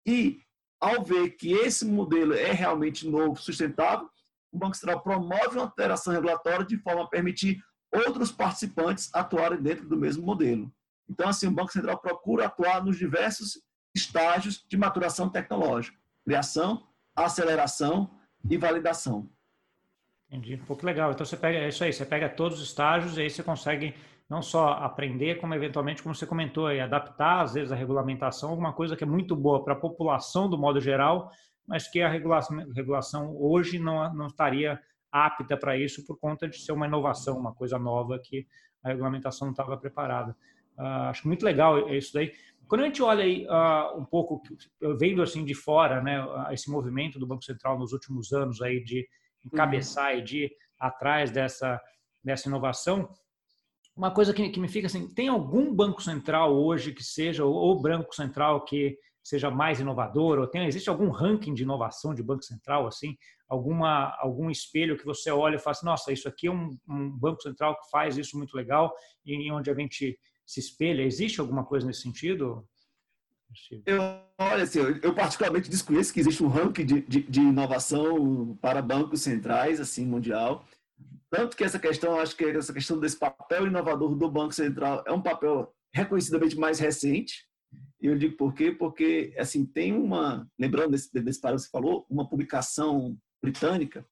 e 0.08 0.42
ao 0.80 1.04
ver 1.04 1.32
que 1.32 1.52
esse 1.52 1.86
modelo 1.86 2.34
é 2.34 2.52
realmente 2.52 3.08
novo, 3.08 3.36
sustentável, 3.36 4.10
o 4.52 4.58
Banco 4.58 4.76
Central 4.76 5.02
promove 5.02 5.58
uma 5.58 5.64
alteração 5.64 6.14
regulatória 6.14 6.66
de 6.66 6.78
forma 6.78 7.04
a 7.04 7.08
permitir 7.08 7.62
outros 7.92 8.32
participantes 8.32 9.10
atuarem 9.14 9.62
dentro 9.62 9.88
do 9.88 9.98
mesmo 9.98 10.26
modelo. 10.26 10.72
Então, 11.08 11.28
assim, 11.28 11.48
o 11.48 11.52
Banco 11.52 11.72
Central 11.72 12.00
procura 12.00 12.46
atuar 12.46 12.84
nos 12.84 12.98
diversos 12.98 13.62
estágios 13.96 14.64
de 14.68 14.78
maturação 14.78 15.30
tecnológica: 15.30 15.98
criação, 16.24 16.88
aceleração 17.16 18.10
e 18.50 18.58
validação. 18.58 19.30
Entendi. 20.32 20.56
Um 20.62 20.66
pouco 20.66 20.86
legal. 20.86 21.12
Então, 21.12 21.26
você 21.26 21.36
pega 21.36 21.58
é 21.58 21.70
isso 21.70 21.84
aí, 21.84 21.92
você 21.92 22.06
pega 22.06 22.30
todos 22.30 22.60
os 22.60 22.68
estágios 22.68 23.18
e 23.18 23.22
aí 23.22 23.30
você 23.30 23.42
consegue 23.42 23.96
não 24.30 24.44
só 24.44 24.74
aprender, 24.74 25.40
como 25.40 25.56
eventualmente, 25.56 26.04
como 26.04 26.14
você 26.14 26.26
comentou, 26.26 26.68
aí, 26.68 26.80
adaptar, 26.80 27.42
às 27.42 27.56
vezes, 27.56 27.72
a 27.72 27.76
regulamentação, 27.76 28.52
alguma 28.52 28.72
coisa 28.72 28.96
que 28.96 29.04
é 29.04 29.08
muito 29.08 29.36
boa 29.36 29.64
para 29.64 29.74
a 29.74 29.80
população 29.80 30.48
do 30.48 30.58
modo 30.58 30.80
geral, 30.80 31.32
mas 31.68 31.88
que 31.88 32.00
a 32.00 32.08
regulação, 32.08 32.58
regulação 32.76 33.36
hoje 33.36 33.80
não, 33.80 34.14
não 34.14 34.28
estaria 34.28 34.80
apta 35.12 35.58
para 35.58 35.76
isso 35.76 36.06
por 36.06 36.20
conta 36.20 36.48
de 36.48 36.60
ser 36.60 36.74
uma 36.74 36.86
inovação, 36.86 37.40
uma 37.40 37.54
coisa 37.56 37.80
nova 37.80 38.20
que 38.24 38.46
a 38.84 38.90
regulamentação 38.90 39.48
não 39.48 39.54
estava 39.54 39.76
preparada. 39.78 40.36
Uh, 40.78 41.10
acho 41.10 41.28
muito 41.28 41.44
legal 41.44 41.90
isso 41.90 42.14
daí. 42.14 42.32
Quando 42.68 42.82
a 42.82 42.86
gente 42.86 43.02
olha 43.02 43.24
aí 43.24 43.48
uh, 43.48 44.00
um 44.00 44.06
pouco, 44.06 44.44
vendo 45.00 45.24
assim 45.24 45.44
de 45.44 45.56
fora, 45.56 46.04
né, 46.04 46.24
esse 46.52 46.70
movimento 46.70 47.18
do 47.18 47.26
Banco 47.26 47.44
Central 47.44 47.80
nos 47.80 47.94
últimos 47.94 48.32
anos 48.32 48.62
aí 48.62 48.84
de 48.84 49.08
encabeçar 49.46 50.14
uhum. 50.14 50.20
e 50.20 50.24
de 50.24 50.38
ir 50.46 50.52
atrás 50.80 51.32
dessa, 51.32 51.80
dessa 52.24 52.48
inovação, 52.48 53.10
uma 53.96 54.12
coisa 54.12 54.34
que, 54.34 54.50
que 54.50 54.60
me 54.60 54.70
fica 54.70 54.88
assim, 54.88 55.14
tem 55.14 55.28
algum 55.28 55.76
banco 55.76 56.02
central 56.02 56.56
hoje 56.56 56.94
que 56.94 57.04
seja, 57.04 57.44
ou 57.44 57.82
banco 57.82 58.16
central 58.16 58.64
que 58.64 58.98
seja 59.22 59.52
mais 59.52 59.80
inovador, 59.80 60.40
ou 60.40 60.48
tem, 60.48 60.66
existe 60.66 60.90
algum 60.90 61.10
ranking 61.10 61.54
de 61.54 61.64
inovação 61.64 62.14
de 62.14 62.24
banco 62.24 62.44
central, 62.44 62.88
assim, 62.88 63.18
alguma, 63.48 64.16
algum 64.20 64.50
espelho 64.50 64.98
que 64.98 65.06
você 65.06 65.30
olha 65.30 65.58
e 65.58 65.60
fala 65.60 65.72
assim, 65.72 65.86
nossa, 65.86 66.14
isso 66.14 66.28
aqui 66.30 66.48
é 66.48 66.52
um, 66.52 66.70
um 66.88 67.12
banco 67.12 67.42
central 67.42 67.78
que 67.78 67.90
faz 67.90 68.18
isso 68.18 68.38
muito 68.38 68.56
legal, 68.56 68.94
e 69.26 69.52
onde 69.52 69.70
a 69.70 69.76
gente 69.76 70.18
se 70.46 70.60
espelha? 70.60 71.04
Existe 71.04 71.40
alguma 71.40 71.66
coisa 71.66 71.86
nesse 71.86 72.02
sentido? 72.02 72.66
Eu, 73.86 74.02
olha, 74.38 74.64
assim, 74.64 74.80
eu, 74.80 74.98
eu, 74.98 75.16
particularmente 75.16 75.70
desconheço 75.70 76.14
que 76.14 76.20
existe 76.20 76.44
um 76.44 76.48
ranking 76.48 76.86
de, 76.86 77.02
de, 77.02 77.24
de, 77.24 77.40
inovação 77.40 78.58
para 78.62 78.82
bancos 78.82 79.22
centrais, 79.22 79.80
assim, 79.80 80.06
mundial. 80.06 80.66
Tanto 81.30 81.58
que 81.58 81.64
essa 81.64 81.80
questão, 81.80 82.20
acho 82.20 82.36
que 82.36 82.46
essa 82.46 82.74
questão 82.74 83.00
desse 83.00 83.18
papel 83.18 83.68
inovador 83.68 84.16
do 84.16 84.30
Banco 84.30 84.54
Central 84.54 85.04
é 85.06 85.12
um 85.12 85.22
papel 85.22 85.74
reconhecidamente 85.94 86.58
mais 86.58 86.80
recente. 86.80 87.46
E 88.02 88.08
eu 88.08 88.18
digo 88.18 88.38
por 88.38 88.54
quê? 88.54 88.72
Porque, 88.72 89.34
assim, 89.38 89.66
tem 89.66 89.94
uma, 89.94 90.48
lembrando 90.58 90.92
desse, 90.92 91.12
desse 91.12 91.42
parágrafo 91.42 91.66
que 91.66 91.72
você 91.72 91.78
falou, 91.78 92.06
uma 92.10 92.28
publicação 92.28 93.18
britânica, 93.42 94.06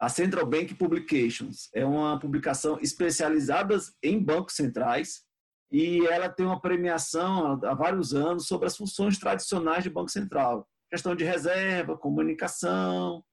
a 0.00 0.08
Central 0.08 0.46
Bank 0.46 0.74
Publications. 0.74 1.68
É 1.74 1.84
uma 1.84 2.18
publicação 2.18 2.78
especializada 2.80 3.76
em 4.02 4.22
bancos 4.22 4.54
centrais 4.54 5.25
e 5.70 6.06
ela 6.06 6.28
tem 6.28 6.46
uma 6.46 6.60
premiação 6.60 7.60
há 7.64 7.74
vários 7.74 8.14
anos 8.14 8.46
sobre 8.46 8.66
as 8.66 8.76
funções 8.76 9.18
tradicionais 9.18 9.82
de 9.82 9.90
Banco 9.90 10.10
Central. 10.10 10.68
Questão 10.90 11.14
de 11.14 11.24
reserva, 11.24 11.98
comunicação, 11.98 13.24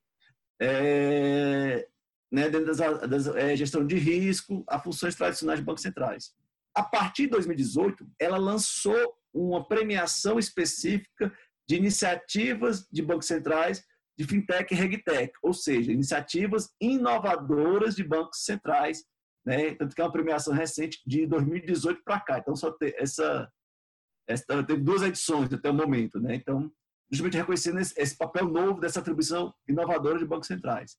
é, 0.60 1.88
né, 2.32 2.50
das, 2.50 2.78
das 2.78 3.28
é, 3.28 3.56
gestão 3.56 3.86
de 3.86 3.98
risco, 3.98 4.64
as 4.68 4.82
funções 4.84 5.16
tradicionais 5.16 5.60
de 5.60 5.66
bancos 5.66 5.84
centrais. 5.84 6.34
A 6.76 6.84
partir 6.84 7.24
de 7.24 7.30
2018, 7.30 8.08
ela 8.20 8.38
lançou 8.38 9.16
uma 9.32 9.64
premiação 9.68 10.40
específica 10.40 11.32
de 11.68 11.76
iniciativas 11.76 12.88
de 12.92 13.02
bancos 13.02 13.28
centrais 13.28 13.84
de 14.18 14.26
fintech 14.26 14.72
e 14.72 14.78
regtech, 14.78 15.34
ou 15.42 15.54
seja, 15.54 15.92
iniciativas 15.92 16.70
inovadoras 16.80 17.96
de 17.96 18.04
bancos 18.04 18.44
centrais, 18.44 19.04
né? 19.46 19.76
Tanto 19.76 19.96
que 19.96 20.02
é 20.02 20.04
uma 20.04 20.12
premiação 20.12 20.54
recente 20.54 21.02
de 21.06 21.26
2018 21.26 22.04
para 22.04 22.20
cá. 22.20 22.40
Então 22.40 22.56
só 22.56 22.72
tem 22.72 22.94
essa, 22.98 23.52
essa 24.28 24.64
teve 24.64 24.82
duas 24.82 25.02
edições 25.02 25.52
até 25.52 25.70
o 25.70 25.74
momento, 25.74 26.20
né? 26.20 26.36
Então 26.36 26.72
justamente 27.12 27.38
reconhecendo 27.38 27.80
esse, 27.80 27.94
esse 28.00 28.18
papel 28.18 28.48
novo 28.48 28.80
dessa 28.80 29.00
atribuição 29.00 29.54
inovadora 29.68 30.18
de 30.18 30.26
bancos 30.26 30.48
centrais. 30.48 30.98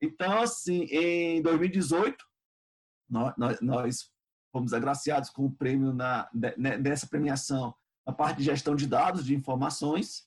Então 0.00 0.40
assim, 0.40 0.84
em 0.84 1.42
2018 1.42 2.24
nós, 3.10 3.60
nós, 3.60 4.10
fomos 4.50 4.72
agraciados 4.72 5.30
com 5.30 5.46
o 5.46 5.52
prêmio 5.52 5.92
na, 5.94 6.28
nessa 6.58 7.06
premiação 7.06 7.74
na 8.06 8.12
parte 8.12 8.38
de 8.38 8.44
gestão 8.44 8.74
de 8.74 8.86
dados, 8.86 9.24
de 9.24 9.34
informações. 9.34 10.26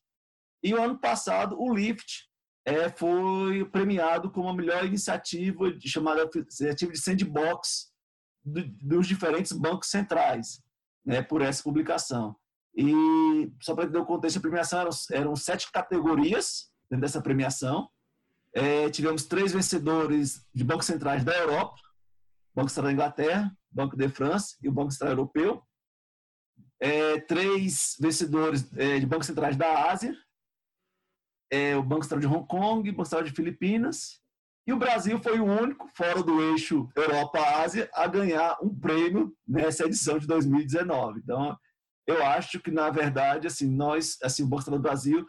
E 0.63 0.73
o 0.73 0.81
ano 0.81 0.97
passado, 0.97 1.59
o 1.59 1.73
LIFT 1.73 2.27
é, 2.65 2.89
foi 2.89 3.63
premiado 3.65 4.31
como 4.31 4.49
a 4.49 4.55
melhor 4.55 4.83
iniciativa 4.85 5.71
de, 5.71 5.87
chamada 5.87 6.27
iniciativa 6.35 6.91
de 6.91 6.99
sandbox 6.99 7.91
do, 8.43 8.63
dos 8.81 9.07
diferentes 9.07 9.51
bancos 9.51 9.89
centrais, 9.89 10.61
né, 11.05 11.21
por 11.21 11.41
essa 11.41 11.61
publicação. 11.61 12.35
E, 12.75 13.53
só 13.61 13.73
para 13.73 13.85
entender 13.85 13.99
o 13.99 14.05
contexto, 14.05 14.37
a 14.37 14.41
premiação 14.41 14.79
eram, 14.81 14.91
eram 15.11 15.35
sete 15.35 15.71
categorias 15.71 16.69
dentro 16.89 17.01
dessa 17.01 17.21
premiação. 17.21 17.87
É, 18.53 18.89
tivemos 18.89 19.25
três 19.25 19.53
vencedores 19.53 20.45
de 20.53 20.63
bancos 20.63 20.87
centrais 20.87 21.23
da 21.23 21.37
Europa, 21.37 21.75
Banco 22.53 22.69
Central 22.69 22.85
da 22.87 22.93
Inglaterra, 22.93 23.57
Banco 23.69 23.95
de 23.95 24.09
France 24.09 24.55
e 24.61 24.67
o 24.67 24.71
Banco 24.71 24.91
Central 24.91 25.11
Europeu. 25.11 25.61
É, 26.79 27.19
três 27.21 27.95
vencedores 27.99 28.65
é, 28.75 28.99
de 28.99 29.05
bancos 29.05 29.27
centrais 29.27 29.55
da 29.55 29.89
Ásia, 29.91 30.15
é, 31.51 31.75
o 31.75 31.83
Banco 31.83 32.03
Central 32.03 32.21
de 32.21 32.27
Hong 32.27 32.47
Kong, 32.47 32.89
o 32.89 32.93
Banco 32.93 33.05
Central 33.05 33.23
de 33.23 33.35
Filipinas. 33.35 34.19
E 34.67 34.73
o 34.73 34.77
Brasil 34.77 35.19
foi 35.19 35.39
o 35.39 35.45
único, 35.45 35.87
fora 35.95 36.23
do 36.23 36.41
eixo 36.41 36.89
Europa-Ásia, 36.95 37.89
a 37.93 38.07
ganhar 38.07 38.57
um 38.61 38.73
prêmio 38.73 39.35
nessa 39.47 39.85
edição 39.85 40.17
de 40.17 40.25
2019. 40.25 41.19
Então, 41.19 41.55
eu 42.07 42.25
acho 42.25 42.59
que, 42.59 42.71
na 42.71 42.89
verdade, 42.89 43.45
assim, 43.47 43.69
nós, 43.69 44.17
assim, 44.23 44.43
o 44.43 44.47
Banco 44.47 44.63
Central 44.63 44.79
do 44.79 44.83
Brasil 44.83 45.25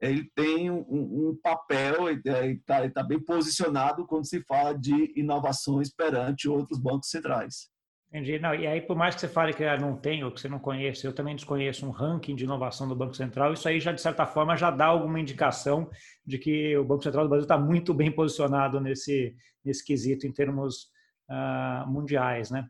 ele 0.00 0.30
tem 0.34 0.70
um, 0.70 0.80
um 0.88 1.38
papel, 1.42 2.08
está 2.08 2.88
tá 2.88 3.02
bem 3.02 3.20
posicionado 3.20 4.06
quando 4.06 4.26
se 4.26 4.42
fala 4.44 4.76
de 4.76 5.12
inovações 5.14 5.90
perante 5.90 6.48
outros 6.48 6.78
bancos 6.78 7.10
centrais. 7.10 7.68
Entendi. 8.12 8.40
Não, 8.40 8.52
e 8.52 8.66
aí, 8.66 8.80
por 8.80 8.96
mais 8.96 9.14
que 9.14 9.20
você 9.20 9.28
fale 9.28 9.54
que 9.54 9.64
não 9.76 9.96
tem 9.96 10.24
ou 10.24 10.32
que 10.32 10.40
você 10.40 10.48
não 10.48 10.58
conhece, 10.58 11.06
eu 11.06 11.12
também 11.12 11.36
desconheço 11.36 11.86
um 11.86 11.90
ranking 11.90 12.34
de 12.34 12.42
inovação 12.42 12.88
do 12.88 12.96
Banco 12.96 13.14
Central, 13.14 13.52
isso 13.52 13.68
aí 13.68 13.78
já, 13.78 13.92
de 13.92 14.00
certa 14.00 14.26
forma, 14.26 14.56
já 14.56 14.68
dá 14.68 14.86
alguma 14.86 15.20
indicação 15.20 15.88
de 16.26 16.36
que 16.36 16.76
o 16.76 16.84
Banco 16.84 17.04
Central 17.04 17.24
do 17.24 17.28
Brasil 17.28 17.44
está 17.44 17.56
muito 17.56 17.94
bem 17.94 18.10
posicionado 18.10 18.80
nesse, 18.80 19.36
nesse 19.64 19.84
quesito 19.84 20.26
em 20.26 20.32
termos 20.32 20.88
uh, 21.30 21.88
mundiais, 21.88 22.50
né? 22.50 22.68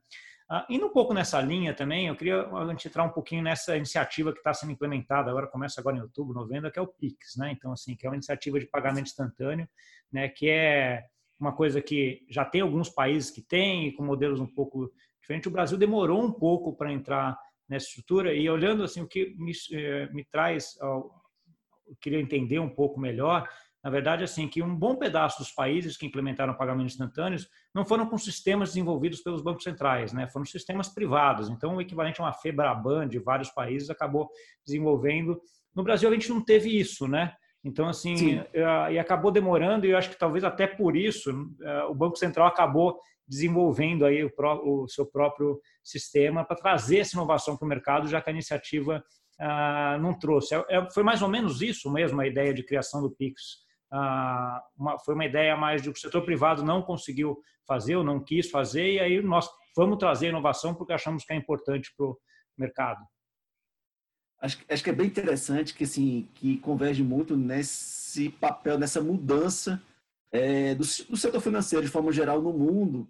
Uh, 0.51 0.65
indo 0.69 0.87
um 0.87 0.93
pouco 0.93 1.15
nessa 1.15 1.41
linha 1.41 1.73
também, 1.73 2.09
eu 2.09 2.17
queria 2.17 2.43
a 2.43 2.67
gente 2.67 2.87
entrar 2.87 3.05
um 3.05 3.11
pouquinho 3.11 3.43
nessa 3.43 3.75
iniciativa 3.75 4.33
que 4.33 4.39
está 4.41 4.53
sendo 4.53 4.73
implementada 4.73 5.31
agora, 5.31 5.47
começa 5.47 5.81
agora 5.81 5.97
em 5.97 6.03
outubro, 6.03 6.35
novembro, 6.35 6.71
que 6.71 6.79
é 6.79 6.83
o 6.83 6.87
PIX, 6.87 7.37
né? 7.39 7.51
Então, 7.53 7.73
assim, 7.73 7.97
que 7.97 8.05
é 8.05 8.11
uma 8.11 8.17
iniciativa 8.17 8.61
de 8.61 8.67
pagamento 8.67 9.07
instantâneo, 9.07 9.67
né? 10.13 10.29
Que 10.29 10.51
é 10.51 11.05
uma 11.39 11.53
coisa 11.53 11.81
que 11.81 12.27
já 12.29 12.45
tem 12.45 12.61
alguns 12.61 12.91
países 12.91 13.31
que 13.31 13.41
têm, 13.41 13.95
com 13.95 14.05
modelos 14.05 14.39
um 14.39 14.47
pouco 14.47 14.93
diferentes. 15.31 15.47
O 15.47 15.53
Brasil 15.53 15.79
demorou 15.79 16.23
um 16.23 16.33
pouco 16.33 16.75
para 16.75 16.93
entrar 16.93 17.39
nessa 17.69 17.87
estrutura 17.87 18.35
e 18.35 18.51
olhando 18.51 18.83
assim 18.83 19.01
o 19.01 19.07
que 19.07 19.35
me, 19.39 19.53
eh, 19.73 20.09
me 20.13 20.25
traz, 20.25 20.77
eu 20.81 21.11
queria 22.01 22.21
entender 22.21 22.59
um 22.59 22.69
pouco 22.69 22.99
melhor 22.99 23.49
na 23.83 23.89
verdade, 23.89 24.23
assim, 24.23 24.47
que 24.47 24.63
um 24.63 24.77
bom 24.77 24.97
pedaço 24.97 25.39
dos 25.39 25.53
países 25.53 25.97
que 25.97 26.05
implementaram 26.05 26.53
pagamentos 26.53 26.93
instantâneos 26.93 27.49
não 27.75 27.83
foram 27.83 28.07
com 28.07 28.19
sistemas 28.19 28.71
desenvolvidos 28.71 29.23
pelos 29.23 29.41
bancos 29.41 29.65
centrais, 29.65 30.13
né? 30.13 30.29
Foram 30.29 30.45
sistemas 30.45 30.91
privados. 30.91 31.49
Então, 31.49 31.77
o 31.77 31.81
equivalente 31.81 32.21
a 32.21 32.25
uma 32.25 32.33
FEBRABAN 32.35 33.09
de 33.09 33.19
vários 33.19 33.49
países 33.49 33.89
acabou 33.89 34.29
desenvolvendo. 34.67 35.41
No 35.75 35.83
Brasil, 35.83 36.11
a 36.11 36.13
gente 36.13 36.29
não 36.29 36.45
teve 36.45 36.79
isso, 36.79 37.09
né? 37.09 37.33
Então, 37.65 37.89
assim, 37.89 38.43
e 38.91 38.99
acabou 38.99 39.31
demorando, 39.31 39.87
e 39.87 39.91
eu 39.91 39.97
acho 39.97 40.11
que 40.11 40.19
talvez 40.19 40.45
até 40.45 40.67
por 40.67 40.95
isso 40.95 41.31
eh, 41.63 41.85
o 41.85 41.95
Banco 41.95 42.17
Central 42.17 42.47
acabou 42.47 42.99
desenvolvendo 43.31 44.05
aí 44.05 44.25
o, 44.25 44.31
o 44.65 44.89
seu 44.89 45.07
próprio 45.07 45.61
sistema 45.85 46.45
para 46.45 46.57
trazer 46.57 46.99
essa 46.99 47.17
inovação 47.17 47.57
para 47.57 47.65
o 47.65 47.69
mercado, 47.69 48.09
já 48.09 48.21
que 48.21 48.29
a 48.29 48.33
iniciativa 48.33 49.03
ah, 49.39 49.97
não 50.01 50.19
trouxe. 50.19 50.55
É, 50.55 50.65
é, 50.69 50.91
foi 50.91 51.05
mais 51.05 51.23
ou 51.23 51.29
menos 51.29 51.63
isso 51.63 51.91
mesmo 51.91 52.21
a 52.21 52.27
ideia 52.27 52.53
de 52.53 52.65
criação 52.65 53.01
do 53.01 53.11
Pix 53.11 53.61
ah, 53.93 54.63
uma, 54.77 54.99
foi 54.99 55.15
uma 55.15 55.25
ideia 55.25 55.57
mais 55.57 55.83
de 55.83 55.91
que 55.91 55.99
o 55.99 56.01
setor 56.01 56.25
privado 56.25 56.63
não 56.63 56.83
conseguiu 56.83 57.41
fazer 57.67 57.97
ou 57.97 58.05
não 58.05 58.23
quis 58.23 58.51
fazer, 58.51 58.95
e 58.95 59.01
aí 59.01 59.23
nós 59.23 59.49
vamos 59.77 59.99
trazer 59.99 60.29
inovação 60.29 60.75
porque 60.75 60.93
achamos 60.93 61.25
que 61.25 61.33
é 61.33 61.37
importante 61.37 61.93
para 61.97 62.07
o 62.07 62.19
mercado. 62.57 63.05
Acho, 64.41 64.59
acho 64.69 64.83
que 64.83 64.91
é 64.91 64.95
bem 64.95 65.07
interessante 65.07 65.75
que, 65.75 65.85
assim, 65.85 66.29
que 66.35 66.57
converge 66.59 67.03
muito 67.03 67.37
nesse 67.37 68.31
papel, 68.31 68.79
nessa 68.79 69.01
mudança 69.01 69.83
é, 70.33 70.75
do, 70.75 70.83
do 70.83 71.17
setor 71.17 71.41
financeiro 71.41 71.85
de 71.85 71.91
forma 71.91 72.11
geral 72.13 72.41
no 72.41 72.53
mundo, 72.53 73.09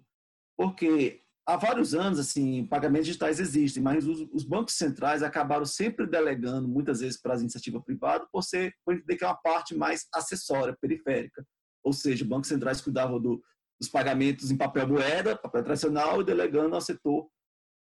porque 0.61 1.23
há 1.43 1.57
vários 1.57 1.95
anos, 1.95 2.19
assim, 2.19 2.67
pagamentos 2.67 3.07
digitais 3.07 3.39
existem, 3.39 3.81
mas 3.81 4.05
os, 4.05 4.29
os, 4.31 4.43
bancos 4.43 4.75
centrais 4.75 5.23
acabaram 5.23 5.65
sempre 5.65 6.05
delegando, 6.05 6.67
muitas 6.67 6.99
vezes, 6.99 7.19
para 7.19 7.33
as 7.33 7.41
iniciativas 7.41 7.83
privadas, 7.83 8.27
por 8.31 8.43
ser, 8.43 8.71
por 8.85 8.93
entender 8.93 9.17
que 9.17 9.23
é 9.23 9.27
uma 9.27 9.41
parte 9.41 9.73
mais 9.75 10.05
acessória, 10.13 10.77
periférica. 10.79 11.43
Ou 11.83 11.91
seja, 11.91 12.23
bancos 12.23 12.47
centrais 12.47 12.79
cuidavam 12.79 13.19
do, 13.19 13.43
dos 13.79 13.89
pagamentos 13.89 14.51
em 14.51 14.55
papel 14.55 14.87
moeda, 14.87 15.35
papel 15.35 15.63
tradicional, 15.63 16.21
e 16.21 16.25
delegando 16.25 16.75
ao 16.75 16.81
setor 16.81 17.27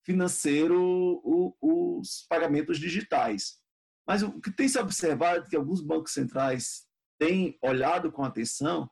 financeiro 0.04 0.78
o, 1.25 1.56
os 1.62 2.26
pagamentos 2.28 2.78
digitais. 2.78 3.56
Mas 4.06 4.23
o 4.23 4.38
que 4.38 4.50
tem 4.50 4.68
se 4.68 4.78
observado 4.78 5.47
é 5.47 5.49
que 5.49 5.56
alguns 5.56 5.80
bancos 5.80 6.12
centrais 6.12 6.85
têm 7.18 7.59
olhado 7.62 8.12
com 8.12 8.23
atenção 8.23 8.87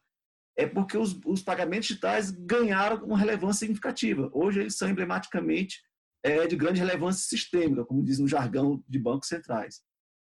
é 0.56 0.66
porque 0.66 0.96
os, 0.96 1.18
os 1.24 1.42
pagamentos 1.42 1.88
digitais 1.88 2.30
ganharam 2.30 3.04
uma 3.04 3.18
relevância 3.18 3.60
significativa. 3.60 4.30
Hoje 4.32 4.60
eles 4.60 4.76
são 4.76 4.88
emblematicamente 4.88 5.82
é, 6.22 6.46
de 6.46 6.56
grande 6.56 6.80
relevância 6.80 7.26
sistêmica, 7.28 7.84
como 7.84 8.04
diz 8.04 8.18
no 8.18 8.28
jargão 8.28 8.82
de 8.88 8.98
bancos 8.98 9.28
centrais. 9.28 9.82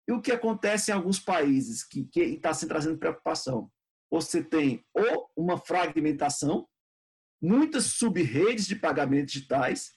E 0.07 0.11
o 0.11 0.21
que 0.21 0.31
acontece 0.31 0.91
em 0.91 0.93
alguns 0.93 1.19
países 1.19 1.83
que 1.83 2.07
está 2.15 2.53
se 2.53 2.67
trazendo 2.67 2.97
preocupação? 2.97 3.69
Você 4.11 4.43
tem 4.43 4.85
ou 4.93 5.29
uma 5.35 5.57
fragmentação, 5.57 6.67
muitas 7.41 7.85
sub-redes 7.85 8.67
de 8.67 8.75
pagamentos 8.75 9.33
digitais 9.33 9.91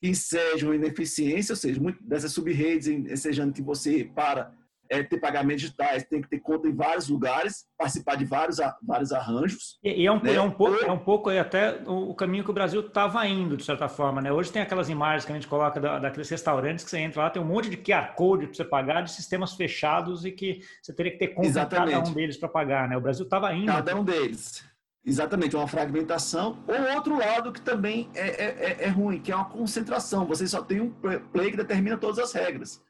que 0.00 0.08
ensejam 0.08 0.74
ineficiência, 0.74 1.52
ou 1.52 1.56
seja, 1.56 1.80
muitas 1.80 2.02
dessas 2.06 2.32
sub-redes 2.32 2.86
ensejando 2.86 3.52
que 3.52 3.62
você, 3.62 4.04
para 4.04 4.54
é, 4.90 5.02
ter 5.02 5.18
pagamentos 5.18 5.62
digitais, 5.62 6.04
tem 6.04 6.20
que 6.20 6.28
ter 6.28 6.40
conta 6.40 6.68
em 6.68 6.74
vários 6.74 7.08
lugares, 7.08 7.66
participar 7.76 8.16
de 8.16 8.24
vários, 8.24 8.58
vários 8.82 9.12
arranjos. 9.12 9.78
E, 9.82 10.02
e 10.02 10.06
é, 10.06 10.12
um, 10.12 10.20
né? 10.22 10.34
é, 10.34 10.40
um 10.40 10.50
pouco, 10.50 10.84
é 10.84 10.92
um 10.92 10.98
pouco 10.98 11.30
até 11.30 11.82
o 11.86 12.14
caminho 12.14 12.44
que 12.44 12.50
o 12.50 12.54
Brasil 12.54 12.80
estava 12.80 13.26
indo, 13.26 13.56
de 13.56 13.64
certa 13.64 13.88
forma. 13.88 14.20
Né? 14.20 14.32
Hoje 14.32 14.52
tem 14.52 14.62
aquelas 14.62 14.88
imagens 14.88 15.24
que 15.24 15.32
a 15.32 15.34
gente 15.34 15.48
coloca 15.48 15.80
da, 15.80 15.98
daqueles 15.98 16.28
restaurantes 16.28 16.84
que 16.84 16.90
você 16.90 16.98
entra 16.98 17.22
lá, 17.22 17.30
tem 17.30 17.42
um 17.42 17.46
monte 17.46 17.68
de 17.68 17.76
QR 17.76 18.14
Code 18.14 18.46
para 18.46 18.54
você 18.54 18.64
pagar, 18.64 19.02
de 19.02 19.10
sistemas 19.10 19.54
fechados 19.54 20.24
e 20.24 20.32
que 20.32 20.60
você 20.82 20.92
teria 20.92 21.12
que 21.12 21.18
ter 21.18 21.28
conta 21.28 21.48
Exatamente. 21.48 21.90
em 21.90 21.98
cada 21.98 22.10
um 22.10 22.12
deles 22.12 22.36
para 22.36 22.48
pagar. 22.48 22.88
Né? 22.88 22.96
O 22.96 23.00
Brasil 23.00 23.24
estava 23.24 23.52
indo. 23.54 23.66
Cada 23.66 23.96
um 23.96 24.04
deles. 24.04 24.64
Exatamente, 25.06 25.54
uma 25.54 25.68
fragmentação. 25.68 26.58
Ou 26.66 26.96
outro 26.96 27.16
lado 27.16 27.52
que 27.52 27.60
também 27.60 28.10
é, 28.12 28.26
é, 28.26 28.44
é, 28.44 28.84
é 28.86 28.88
ruim, 28.88 29.20
que 29.20 29.30
é 29.30 29.36
uma 29.36 29.44
concentração. 29.44 30.26
Você 30.26 30.48
só 30.48 30.60
tem 30.60 30.80
um 30.80 30.90
play 31.32 31.52
que 31.52 31.56
determina 31.56 31.96
todas 31.96 32.18
as 32.18 32.32
regras. 32.32 32.82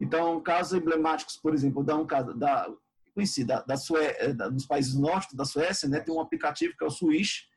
Então, 0.00 0.40
casos 0.40 0.78
emblemáticos, 0.80 1.36
por 1.36 1.54
exemplo, 1.54 1.84
dá 1.84 1.96
um 1.96 2.06
caso 2.06 2.34
da 2.34 2.66
conheci 3.14 3.44
da, 3.44 3.60
da, 3.62 3.76
Sué, 3.76 4.16
eh, 4.18 4.32
da, 4.32 4.48
dos 4.48 4.64
países 4.66 4.94
nórdicos 4.94 5.36
da 5.36 5.44
Suécia, 5.44 5.88
né, 5.88 6.00
tem 6.00 6.14
um 6.14 6.20
aplicativo 6.20 6.74
que 6.76 6.84
é 6.84 6.86
o 6.86 6.90
Swish, 6.90 7.48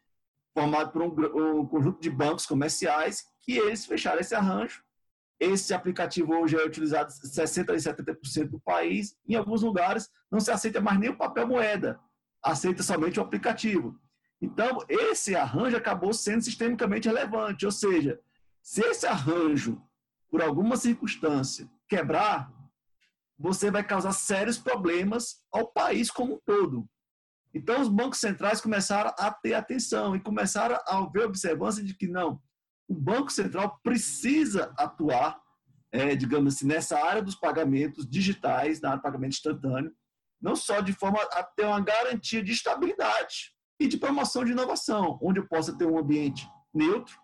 formado 0.54 0.92
por 0.92 1.02
um, 1.04 1.60
um, 1.60 1.66
conjunto 1.66 2.02
de 2.02 2.10
bancos 2.10 2.46
comerciais 2.46 3.24
que 3.42 3.58
eles 3.58 3.86
fecharam 3.86 4.20
esse 4.20 4.34
arranjo 4.36 4.84
esse 5.44 5.74
aplicativo 5.74 6.34
hoje 6.34 6.56
é 6.56 6.66
utilizado 6.66 7.12
60% 7.12 7.70
a 7.70 7.76
70% 7.76 8.50
do 8.50 8.60
país. 8.60 9.18
Em 9.28 9.36
alguns 9.36 9.62
lugares 9.62 10.10
não 10.32 10.40
se 10.40 10.52
aceita 10.52 10.80
mais 10.80 10.98
nem 11.00 11.10
o 11.10 11.18
papel 11.18 11.48
moeda, 11.48 12.00
aceita 12.42 12.82
somente 12.82 13.20
o 13.20 13.24
aplicativo. 13.24 14.00
Então, 14.42 14.80
esse 14.88 15.36
arranjo 15.36 15.76
acabou 15.76 16.14
sendo 16.14 16.42
sistemicamente 16.42 17.08
relevante, 17.08 17.66
ou 17.66 17.72
seja, 17.72 18.20
se 18.62 18.82
esse 18.82 19.06
arranjo, 19.06 19.82
por 20.30 20.42
alguma 20.42 20.78
circunstância, 20.78 21.70
quebrar, 21.90 22.52
você 23.38 23.70
vai 23.72 23.84
causar 23.84 24.14
sérios 24.14 24.58
problemas 24.58 25.38
ao 25.52 25.72
país 25.72 26.10
como 26.10 26.36
um 26.36 26.40
todo. 26.46 26.88
Então, 27.54 27.82
os 27.82 27.90
bancos 27.90 28.20
centrais 28.20 28.60
começaram 28.60 29.14
a 29.18 29.32
ter 29.32 29.54
atenção 29.54 30.16
e 30.16 30.20
começaram 30.20 30.78
a 30.88 31.02
ver 31.10 31.26
observância 31.26 31.84
de 31.84 31.96
que 31.96 32.08
não, 32.08 32.42
o 32.88 32.96
Banco 32.96 33.32
Central 33.32 33.80
precisa 33.84 34.74
atuar, 34.78 35.40
é, 35.92 36.16
digamos 36.16 36.56
assim, 36.56 36.68
nessa 36.68 36.98
área 36.98 37.22
dos 37.22 37.36
pagamentos 37.36 38.10
digitais, 38.10 38.82
na 38.82 38.90
área 38.90 39.00
do 39.00 39.04
pagamento 39.04 39.34
instantâneo, 39.34 39.92
não 40.42 40.56
só 40.56 40.82
de 40.82 40.94
forma 40.94 41.22
a 41.22 41.44
ter 41.44 41.66
uma 41.66 41.80
garantia 41.80 42.44
de 42.44 42.52
estabilidade 42.52 43.54
e 43.80 43.88
de 43.88 43.98
promoção 43.98 44.44
de 44.44 44.52
inovação, 44.52 45.18
onde 45.22 45.40
eu 45.40 45.48
possa 45.48 45.78
ter 45.78 45.86
um 45.86 45.98
ambiente 45.98 46.48
neutro, 46.74 47.16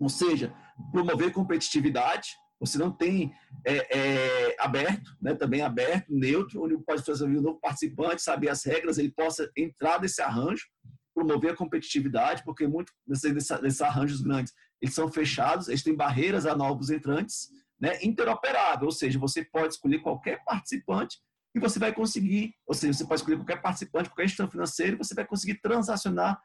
ou 0.00 0.08
seja, 0.08 0.54
promover 0.90 1.32
competitividade, 1.32 2.30
você 2.60 2.76
não 2.76 2.92
tem 2.92 3.32
é, 3.66 3.98
é, 3.98 4.56
aberto, 4.60 5.16
né, 5.20 5.34
também 5.34 5.62
aberto, 5.62 6.06
neutro, 6.10 6.62
onde 6.62 6.76
pode 6.84 7.02
fazer 7.02 7.24
um 7.24 7.40
novo 7.40 7.58
participante, 7.58 8.20
saber 8.20 8.50
as 8.50 8.62
regras, 8.62 8.98
ele 8.98 9.10
possa 9.10 9.50
entrar 9.56 9.98
nesse 9.98 10.20
arranjo, 10.20 10.66
promover 11.14 11.52
a 11.52 11.56
competitividade, 11.56 12.44
porque 12.44 12.66
muitos 12.66 12.94
desses, 13.06 13.80
arranjos 13.80 14.20
grandes, 14.20 14.52
eles 14.80 14.94
são 14.94 15.10
fechados, 15.10 15.68
eles 15.68 15.82
têm 15.82 15.94
barreiras 15.94 16.44
a 16.44 16.54
novos 16.54 16.90
entrantes, 16.90 17.48
né, 17.80 17.98
interoperável, 18.02 18.86
ou 18.86 18.92
seja, 18.92 19.18
você 19.18 19.42
pode 19.42 19.74
escolher 19.74 20.00
qualquer 20.00 20.44
participante 20.44 21.18
e 21.54 21.58
você 21.58 21.78
vai 21.78 21.92
conseguir, 21.94 22.54
ou 22.66 22.74
seja, 22.74 22.92
você 22.92 23.06
pode 23.06 23.20
escolher 23.22 23.38
qualquer 23.38 23.62
participante, 23.62 24.10
qualquer 24.10 24.24
instituição 24.24 24.50
financeira, 24.50 24.94
e 24.94 24.98
você 24.98 25.14
vai 25.14 25.26
conseguir 25.26 25.60
transacionar 25.60 26.40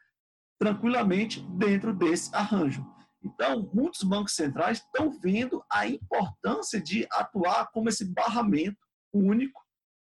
tranquilamente 0.58 1.42
dentro 1.58 1.94
desse 1.94 2.34
arranjo. 2.34 2.86
Então, 3.26 3.70
muitos 3.74 4.04
bancos 4.04 4.36
centrais 4.36 4.78
estão 4.78 5.10
vendo 5.20 5.64
a 5.72 5.88
importância 5.88 6.80
de 6.80 7.08
atuar 7.12 7.72
como 7.72 7.90
esse 7.90 8.06
barramento 8.06 8.78
único 9.12 9.66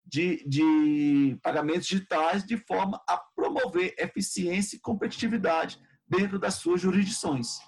de, 0.05 0.45
de 0.47 1.39
pagamentos 1.41 1.87
digitais 1.87 2.45
de 2.45 2.57
forma 2.57 3.01
a 3.09 3.17
promover 3.17 3.95
eficiência 3.97 4.77
e 4.77 4.81
competitividade 4.81 5.79
dentro 6.09 6.39
das 6.39 6.55
suas 6.55 6.81
jurisdições. 6.81 7.59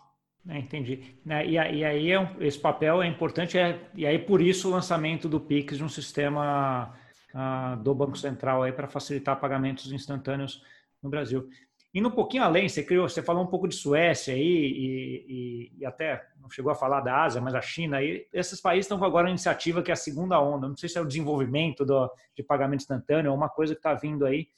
É, 0.48 0.58
entendi. 0.58 1.16
Né, 1.24 1.46
e, 1.46 1.58
aí 1.58 2.12
é 2.12 2.36
esse 2.40 2.58
papel 2.58 3.02
é 3.02 3.06
importante, 3.06 3.58
é, 3.58 3.90
e 3.94 4.06
aí 4.06 4.18
por 4.18 4.40
isso 4.40 4.68
o 4.68 4.70
lançamento 4.70 5.28
do 5.28 5.40
PIX 5.40 5.76
de 5.76 5.84
um 5.84 5.88
sistema 5.88 6.94
uh, 7.34 7.76
do 7.82 7.94
Banco 7.94 8.16
Central 8.16 8.62
para 8.72 8.88
facilitar 8.88 9.38
pagamentos 9.38 9.92
instantâneos 9.92 10.62
no 11.02 11.10
Brasil. 11.10 11.48
Indo 11.94 12.08
um 12.08 12.12
pouquinho 12.12 12.42
além, 12.42 12.68
você 12.68 12.82
criou, 12.82 13.08
você 13.08 13.22
falou 13.22 13.42
um 13.42 13.46
pouco 13.46 13.66
de 13.66 13.74
Suécia 13.74 14.34
aí 14.34 14.42
e, 14.42 15.24
e, 15.28 15.72
e, 15.78 15.86
até 15.86 16.22
não 16.38 16.50
chegou 16.50 16.70
a 16.70 16.74
falar 16.74 17.00
da 17.00 17.24
Ásia, 17.24 17.40
mas 17.40 17.54
a 17.54 17.62
China 17.62 18.02
e 18.02 18.26
esses 18.30 18.60
países 18.60 18.84
estão 18.84 18.98
com 18.98 19.06
agora 19.06 19.24
uma 19.24 19.30
iniciativa 19.30 19.82
que 19.82 19.90
é 19.90 19.94
a 19.94 19.96
segunda 19.96 20.38
onda. 20.38 20.68
Não 20.68 20.76
sei 20.76 20.88
se 20.88 20.98
é 20.98 21.00
o 21.00 21.06
desenvolvimento 21.06 21.86
do, 21.86 22.10
de 22.36 22.42
pagamento 22.42 22.80
instantâneo 22.80 23.30
ou 23.30 23.36
uma 23.36 23.48
coisa 23.48 23.74
que 23.74 23.78
está 23.78 23.94
vindo 23.94 24.26
aí, 24.26 24.48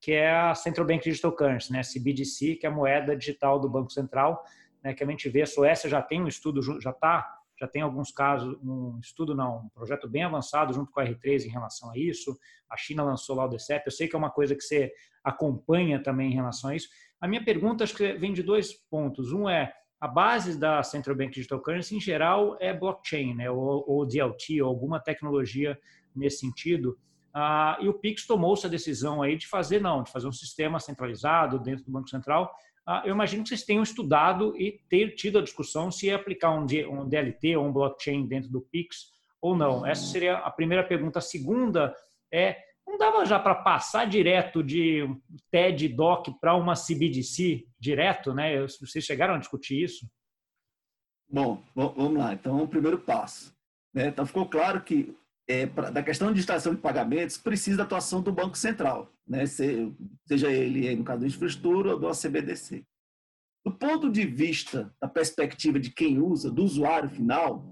que 0.00 0.12
é 0.12 0.30
a 0.30 0.54
Central 0.54 0.86
Bank 0.86 1.04
Digital 1.04 1.32
Currency, 1.32 1.72
né? 1.72 1.82
CBDC, 1.82 2.56
que 2.56 2.66
é 2.66 2.70
a 2.70 2.72
moeda 2.72 3.14
digital 3.14 3.60
do 3.60 3.68
Banco 3.68 3.92
Central, 3.92 4.42
né? 4.82 4.94
Que 4.94 5.04
a 5.04 5.06
gente 5.06 5.28
vê 5.28 5.42
a 5.42 5.46
Suécia 5.46 5.90
já 5.90 6.00
tem 6.00 6.22
um 6.22 6.28
estudo, 6.28 6.62
já 6.80 6.90
está 6.90 7.37
já 7.58 7.66
tem 7.66 7.82
alguns 7.82 8.12
casos, 8.12 8.56
um 8.62 8.98
estudo 9.00 9.34
não, 9.34 9.64
um 9.64 9.68
projeto 9.70 10.08
bem 10.08 10.22
avançado 10.22 10.72
junto 10.72 10.92
com 10.92 11.00
a 11.00 11.04
R3 11.04 11.44
em 11.44 11.50
relação 11.50 11.90
a 11.90 11.98
isso. 11.98 12.38
A 12.70 12.76
China 12.76 13.02
lançou 13.02 13.34
lá 13.34 13.44
o 13.44 13.48
DCEP. 13.48 13.86
Eu 13.86 13.92
sei 13.92 14.06
que 14.06 14.14
é 14.14 14.18
uma 14.18 14.30
coisa 14.30 14.54
que 14.54 14.62
você 14.62 14.92
acompanha 15.24 16.02
também 16.02 16.30
em 16.30 16.34
relação 16.34 16.70
a 16.70 16.76
isso. 16.76 16.88
A 17.20 17.26
minha 17.26 17.44
pergunta 17.44 17.82
acho 17.82 17.96
que 17.96 18.12
vem 18.14 18.32
de 18.32 18.42
dois 18.42 18.72
pontos. 18.72 19.32
Um 19.32 19.48
é 19.48 19.72
a 20.00 20.06
base 20.06 20.56
da 20.56 20.82
Central 20.84 21.16
Bank 21.16 21.32
Digital 21.32 21.60
Currency 21.60 21.96
em 21.96 22.00
geral 22.00 22.56
é 22.60 22.72
blockchain, 22.72 23.34
né, 23.34 23.50
ou, 23.50 23.84
ou 23.86 24.06
DLT, 24.06 24.62
ou 24.62 24.68
alguma 24.68 25.00
tecnologia 25.00 25.76
nesse 26.14 26.38
sentido. 26.38 26.96
Ah, 27.34 27.76
e 27.80 27.88
o 27.88 27.94
Pix 27.94 28.26
tomou 28.26 28.54
essa 28.54 28.68
decisão 28.68 29.22
aí 29.22 29.36
de 29.36 29.48
fazer 29.48 29.80
não, 29.80 30.02
de 30.02 30.10
fazer 30.10 30.28
um 30.28 30.32
sistema 30.32 30.78
centralizado 30.78 31.58
dentro 31.58 31.84
do 31.84 31.90
Banco 31.90 32.08
Central 32.08 32.52
eu 33.04 33.14
imagino 33.14 33.42
que 33.42 33.50
vocês 33.50 33.64
tenham 33.64 33.82
estudado 33.82 34.56
e 34.56 34.80
ter 34.88 35.14
tido 35.14 35.38
a 35.38 35.42
discussão 35.42 35.90
se 35.90 36.10
aplicar 36.10 36.50
um 36.52 36.64
DLT 36.64 37.56
ou 37.56 37.66
um 37.66 37.72
blockchain 37.72 38.26
dentro 38.26 38.50
do 38.50 38.62
Pix 38.62 39.10
ou 39.40 39.56
não. 39.56 39.86
Essa 39.86 40.06
seria 40.06 40.38
a 40.38 40.50
primeira 40.50 40.82
pergunta. 40.82 41.18
A 41.18 41.22
segunda 41.22 41.94
é, 42.32 42.56
não 42.86 42.96
dava 42.96 43.24
já 43.26 43.38
para 43.38 43.54
passar 43.54 44.06
direto 44.06 44.62
de 44.62 45.06
TED 45.50 45.88
Doc 45.88 46.28
para 46.40 46.54
uma 46.54 46.74
CBDC 46.74 47.66
direto, 47.78 48.32
né? 48.32 48.60
Vocês 48.62 49.04
chegaram 49.04 49.34
a 49.34 49.38
discutir 49.38 49.82
isso? 49.82 50.08
Bom, 51.30 51.62
vamos 51.74 52.16
lá. 52.16 52.32
Então, 52.32 52.62
o 52.62 52.68
primeiro 52.68 52.98
passo. 52.98 53.54
Né? 53.92 54.08
Então, 54.08 54.24
ficou 54.24 54.46
claro 54.46 54.82
que 54.82 55.14
é, 55.48 55.66
pra, 55.66 55.90
da 55.90 56.02
questão 56.02 56.32
de 56.32 56.40
estação 56.40 56.74
de 56.74 56.80
pagamentos, 56.80 57.38
precisa 57.38 57.78
da 57.78 57.82
atuação 57.84 58.20
do 58.20 58.30
Banco 58.30 58.56
Central, 58.56 59.10
né? 59.26 59.46
Se, 59.46 59.90
seja 60.26 60.50
ele, 60.52 60.94
no 60.94 61.02
caso 61.02 61.22
da 61.22 61.26
infraestrutura 61.26 61.92
ou 61.92 61.98
do 61.98 62.06
ACBDC. 62.06 62.84
Do 63.64 63.72
ponto 63.72 64.10
de 64.10 64.26
vista 64.26 64.94
da 65.00 65.08
perspectiva 65.08 65.80
de 65.80 65.90
quem 65.90 66.18
usa, 66.18 66.50
do 66.50 66.62
usuário 66.62 67.08
final, 67.08 67.66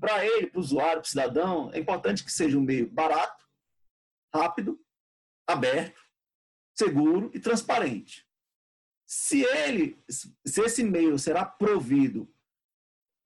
para 0.00 0.26
ele, 0.26 0.48
para 0.48 0.58
o 0.58 0.60
usuário, 0.60 1.00
para 1.00 1.06
o 1.06 1.08
cidadão, 1.08 1.70
é 1.72 1.78
importante 1.78 2.24
que 2.24 2.32
seja 2.32 2.58
um 2.58 2.62
meio 2.62 2.90
barato, 2.90 3.44
rápido, 4.34 4.78
aberto, 5.46 6.00
seguro 6.76 7.30
e 7.32 7.38
transparente. 7.38 8.26
Se 9.06 9.42
ele, 9.42 10.02
se 10.10 10.60
esse 10.60 10.82
meio 10.82 11.18
será 11.18 11.44
provido 11.44 12.28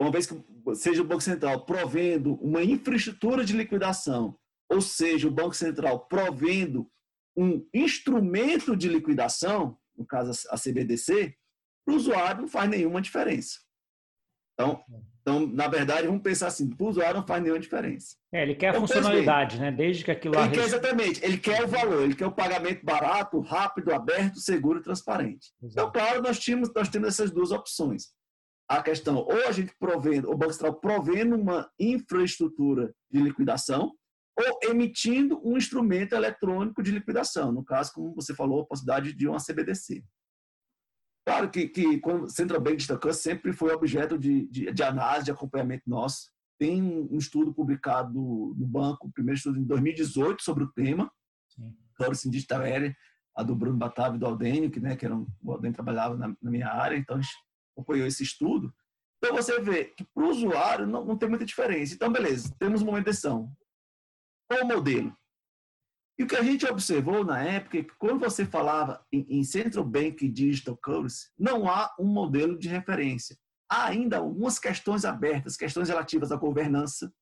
uma 0.00 0.10
vez 0.10 0.26
que 0.26 0.34
seja 0.74 1.02
o 1.02 1.04
Banco 1.04 1.22
Central 1.22 1.64
provendo 1.64 2.34
uma 2.34 2.62
infraestrutura 2.62 3.44
de 3.44 3.52
liquidação, 3.52 4.38
ou 4.70 4.80
seja, 4.80 5.26
o 5.26 5.32
Banco 5.32 5.54
Central 5.54 6.06
provendo 6.06 6.88
um 7.36 7.66
instrumento 7.72 8.76
de 8.76 8.88
liquidação, 8.88 9.76
no 9.96 10.06
caso 10.06 10.48
a 10.50 10.56
CBDC, 10.56 11.34
para 11.84 11.94
o 11.94 11.96
usuário 11.96 12.42
não 12.42 12.48
faz 12.48 12.68
nenhuma 12.68 13.00
diferença. 13.00 13.58
Então, 14.54 14.82
então, 15.20 15.46
na 15.46 15.68
verdade, 15.68 16.06
vamos 16.06 16.22
pensar 16.22 16.48
assim, 16.48 16.68
para 16.68 16.84
o 16.84 16.88
usuário 16.88 17.20
não 17.20 17.26
faz 17.26 17.42
nenhuma 17.42 17.60
diferença. 17.60 18.16
É, 18.32 18.42
ele 18.42 18.54
quer 18.54 18.68
a 18.68 18.70
então, 18.70 18.80
funcionalidade, 18.80 19.60
né? 19.60 19.70
Desde 19.70 20.02
que 20.02 20.10
aquilo. 20.10 20.34
Ele 20.38 20.50
quer 20.50 20.64
exatamente, 20.64 21.24
ele 21.24 21.38
quer 21.38 21.64
o 21.64 21.68
valor, 21.68 22.02
ele 22.02 22.14
quer 22.14 22.26
o 22.26 22.32
pagamento 22.32 22.84
barato, 22.84 23.38
rápido, 23.40 23.92
aberto, 23.92 24.40
seguro 24.40 24.80
e 24.80 24.82
transparente. 24.82 25.52
Então, 25.58 25.68
Exato. 25.68 25.88
Então, 25.88 25.92
claro, 25.92 26.22
nós 26.22 26.38
tínhamos, 26.38 26.72
nós 26.74 26.88
temos 26.88 27.08
essas 27.08 27.30
duas 27.30 27.52
opções 27.52 28.08
a 28.68 28.82
questão, 28.82 29.16
ou 29.16 29.46
a 29.48 29.52
gente 29.52 29.74
provendo, 29.78 30.30
o 30.30 30.36
Banco 30.36 30.52
Central 30.52 30.74
provendo 30.78 31.34
uma 31.36 31.70
infraestrutura 31.78 32.92
de 33.10 33.20
liquidação, 33.20 33.92
ou 34.38 34.70
emitindo 34.70 35.40
um 35.42 35.56
instrumento 35.56 36.14
eletrônico 36.14 36.82
de 36.82 36.92
liquidação, 36.92 37.50
no 37.50 37.64
caso, 37.64 37.92
como 37.92 38.14
você 38.14 38.34
falou, 38.34 38.60
a 38.60 38.66
possibilidade 38.66 39.12
de 39.12 39.26
uma 39.26 39.38
CBDC. 39.38 40.04
Claro 41.26 41.50
que, 41.50 41.68
que 41.68 41.98
quando 41.98 42.30
Central 42.30 42.60
Bank 42.60 42.76
destacou, 42.76 43.12
sempre 43.12 43.52
foi 43.52 43.72
objeto 43.72 44.18
de, 44.18 44.46
de, 44.48 44.70
de, 44.72 44.82
análise, 44.82 45.26
de 45.26 45.30
acompanhamento 45.30 45.82
nosso. 45.86 46.30
Tem 46.58 46.82
um 46.82 47.18
estudo 47.18 47.52
publicado 47.52 48.12
no 48.12 48.66
banco, 48.66 49.08
o 49.08 49.12
primeiro 49.12 49.36
estudo 49.36 49.58
em 49.58 49.64
2018 49.64 50.42
sobre 50.42 50.64
o 50.64 50.72
tema, 50.72 51.10
Currency 51.96 52.30
Digital 52.30 52.60
Area, 52.60 52.96
a 53.36 53.42
do 53.42 53.54
Bruno 53.54 53.76
Batavio 53.76 54.16
e 54.16 54.18
do 54.18 54.26
Aldênio, 54.26 54.70
que, 54.70 54.80
né, 54.80 54.96
que 54.96 55.04
era 55.04 55.14
um, 55.14 55.26
o 55.42 55.52
Aldênio 55.52 55.74
trabalhava 55.74 56.16
na, 56.16 56.28
na 56.40 56.50
minha 56.50 56.68
área, 56.68 56.96
então 56.96 57.16
a 57.16 57.20
gente 57.20 57.34
acompanhou 57.78 58.06
esse 58.06 58.22
estudo, 58.22 58.74
então 59.18 59.34
você 59.34 59.60
vê 59.60 59.86
que 59.86 60.04
para 60.04 60.24
o 60.24 60.28
usuário 60.28 60.86
não, 60.86 61.04
não, 61.04 61.16
tem 61.16 61.28
muita 61.28 61.44
diferença. 61.44 61.94
Então, 61.94 62.10
beleza, 62.10 62.54
temos 62.58 62.82
uma 62.82 63.02
decisão. 63.02 63.52
Qual 64.48 64.62
o 64.62 64.66
modelo? 64.66 65.16
E 66.18 66.24
o 66.24 66.26
que 66.26 66.36
a 66.36 66.42
gente 66.42 66.66
observou 66.66 67.24
na 67.24 67.42
época 67.42 67.78
é 67.78 67.82
que 67.84 67.94
quando 67.98 68.20
você 68.20 68.44
falava 68.44 69.04
em, 69.12 69.38
em 69.38 69.44
Central 69.44 69.84
Bank 69.84 70.26
Digital 70.28 70.76
Currency, 70.76 71.30
não 71.38 71.68
há 71.68 71.94
um 71.98 72.06
modelo 72.06 72.58
de 72.58 72.68
referência. 72.68 73.36
Há 73.70 73.86
ainda 73.86 74.18
algumas 74.18 74.58
questões 74.58 75.04
abertas, 75.04 75.56
questões 75.56 75.88
relativas 75.88 76.32
à 76.32 76.36
governança, 76.36 77.12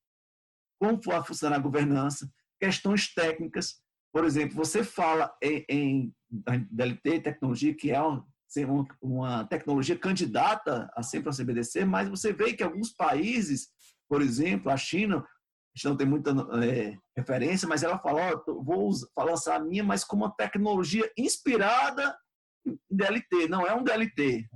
como 0.79 0.99
vai 1.01 1.23
funcionar 1.23 1.57
a 1.57 1.59
governança, 1.59 2.31
questões 2.59 3.13
técnicas. 3.13 3.81
Por 4.11 4.23
exemplo, 4.23 4.55
você 4.55 4.83
fala 4.83 5.35
em, 5.43 5.65
em 5.69 6.13
DLT, 6.71 7.21
tecnologia, 7.21 7.75
que 7.75 7.91
é 7.91 8.01
ser 8.47 8.67
uma, 9.01 9.45
tecnologia 9.45 9.97
candidata 9.97 10.89
a 10.95 11.03
sempre 11.03 11.27
ao 11.27 11.35
CBDC, 11.35 11.83
mas 11.85 12.07
você 12.07 12.31
vê 12.31 12.53
que 12.53 12.63
alguns 12.63 12.91
países, 12.93 13.67
por 14.09 14.21
exemplo, 14.21 14.71
a 14.71 14.77
China, 14.77 15.17
a 15.17 15.23
gente 15.75 15.85
não 15.85 15.97
tem 15.97 16.07
muita 16.07 16.31
é, 16.63 16.97
referência, 17.15 17.67
mas 17.67 17.83
ela 17.83 17.99
fala, 17.99 18.41
oh, 18.47 18.63
vou 18.63 18.91
lançar 19.17 19.57
a 19.57 19.63
minha, 19.63 19.83
mas 19.83 20.03
com 20.03 20.15
uma 20.15 20.31
tecnologia 20.31 21.11
inspirada 21.17 22.17
em 22.65 22.79
DLT, 22.89 23.47
não 23.49 23.67
é 23.67 23.73
um 23.73 23.83
DLT. 23.83 24.47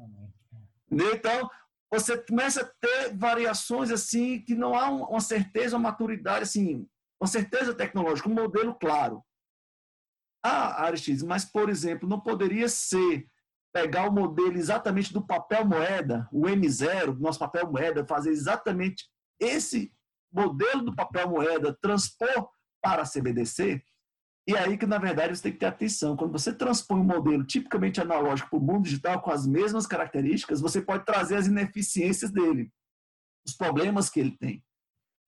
Então, 0.90 1.50
você 1.92 2.18
começa 2.18 2.62
a 2.62 2.72
ter 2.80 3.16
variações 3.16 3.92
assim 3.92 4.40
que 4.40 4.56
não 4.56 4.74
há 4.74 4.90
uma 4.90 5.20
certeza, 5.20 5.76
uma 5.76 5.90
maturidade, 5.90 6.44
assim, 6.44 6.88
uma 7.22 7.28
certeza 7.28 7.74
tecnológica, 7.74 8.30
um 8.30 8.34
modelo 8.34 8.74
claro. 8.76 9.22
Ah, 10.44 10.86
Aristides, 10.86 11.22
mas, 11.22 11.46
por 11.46 11.70
exemplo, 11.70 12.10
não 12.10 12.20
poderia 12.20 12.68
ser 12.68 13.28
pegar 13.74 14.10
o 14.10 14.12
modelo 14.12 14.58
exatamente 14.58 15.14
do 15.14 15.26
papel 15.26 15.66
moeda, 15.66 16.28
o 16.32 16.44
M0, 16.44 17.18
nosso 17.20 17.40
papel 17.40 17.72
moeda, 17.72 18.06
fazer 18.06 18.32
exatamente 18.32 19.06
esse 19.40 19.92
modelo 20.32 20.84
do 20.84 20.96
papel 20.96 21.30
moeda, 21.30 21.78
transpor 21.82 22.50
para 22.82 23.04
a 23.04 23.06
CBDC? 23.06 23.82
E 24.48 24.58
aí 24.58 24.78
que, 24.78 24.86
na 24.86 24.98
verdade, 24.98 25.36
você 25.36 25.44
tem 25.44 25.54
que 25.54 25.60
ter 25.60 25.68
atenção. 25.68 26.16
Quando 26.18 26.32
você 26.32 26.54
transpõe 26.54 27.00
um 27.00 27.04
modelo 27.04 27.44
tipicamente 27.44 28.02
analógico 28.02 28.50
para 28.50 28.60
o 28.60 28.62
mundo 28.62 28.84
digital 28.84 29.22
com 29.22 29.32
as 29.32 29.46
mesmas 29.46 29.86
características, 29.86 30.60
você 30.60 30.82
pode 30.82 31.06
trazer 31.06 31.36
as 31.36 31.48
ineficiências 31.48 32.32
dele, 32.32 32.72
os 33.46 33.54
problemas 33.54 34.10
que 34.10 34.20
ele 34.20 34.36
tem. 34.38 34.64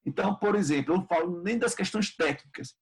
Então, 0.06 0.36
por 0.36 0.56
exemplo, 0.56 0.93
eu 0.93 0.97
não 0.97 1.08
falo 1.08 1.41
nem 1.41 1.58
das 1.58 1.75
questões 1.75 2.15
técnicas. 2.15 2.75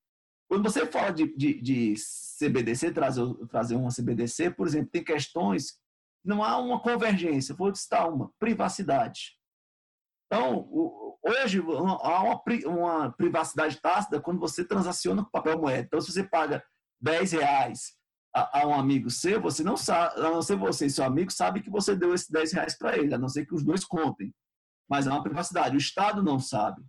Quando 0.52 0.64
você 0.64 0.84
fala 0.84 1.10
de, 1.10 1.34
de, 1.34 1.62
de 1.62 1.94
CBDC, 2.38 2.92
trazer, 2.92 3.24
trazer 3.48 3.74
uma 3.74 3.88
CBDC, 3.88 4.50
por 4.50 4.66
exemplo, 4.66 4.90
tem 4.90 5.02
questões 5.02 5.80
não 6.22 6.44
há 6.44 6.58
uma 6.58 6.78
convergência. 6.78 7.54
Vou 7.54 7.74
citar 7.74 8.06
uma: 8.12 8.30
privacidade. 8.38 9.38
Então, 10.26 10.68
hoje 11.22 11.58
há 11.58 12.22
uma, 12.22 12.42
uma 12.66 13.12
privacidade 13.12 13.80
tácita 13.80 14.20
quando 14.20 14.40
você 14.40 14.62
transaciona 14.62 15.24
com 15.24 15.30
papel 15.30 15.58
moeda. 15.58 15.86
Então, 15.86 16.02
se 16.02 16.12
você 16.12 16.22
paga 16.22 16.62
10 17.00 17.32
reais 17.32 17.94
a, 18.36 18.60
a, 18.60 18.66
um 18.66 18.74
amigo 18.74 19.08
seu, 19.08 19.40
você 19.40 19.64
não 19.64 19.78
sabe, 19.78 20.20
a 20.20 20.24
não 20.24 20.42
ser 20.42 20.56
você 20.56 20.84
e 20.84 20.90
seu 20.90 21.06
amigo, 21.06 21.32
sabe 21.32 21.62
que 21.62 21.70
você 21.70 21.96
deu 21.96 22.12
esses 22.12 22.28
10 22.28 22.52
reais 22.52 22.76
para 22.76 22.98
ele, 22.98 23.14
a 23.14 23.18
não 23.18 23.30
ser 23.30 23.46
que 23.46 23.54
os 23.54 23.64
dois 23.64 23.86
contem. 23.86 24.34
Mas 24.86 25.06
há 25.06 25.12
uma 25.12 25.22
privacidade. 25.22 25.76
O 25.76 25.78
Estado 25.78 26.22
não 26.22 26.38
sabe. 26.38 26.84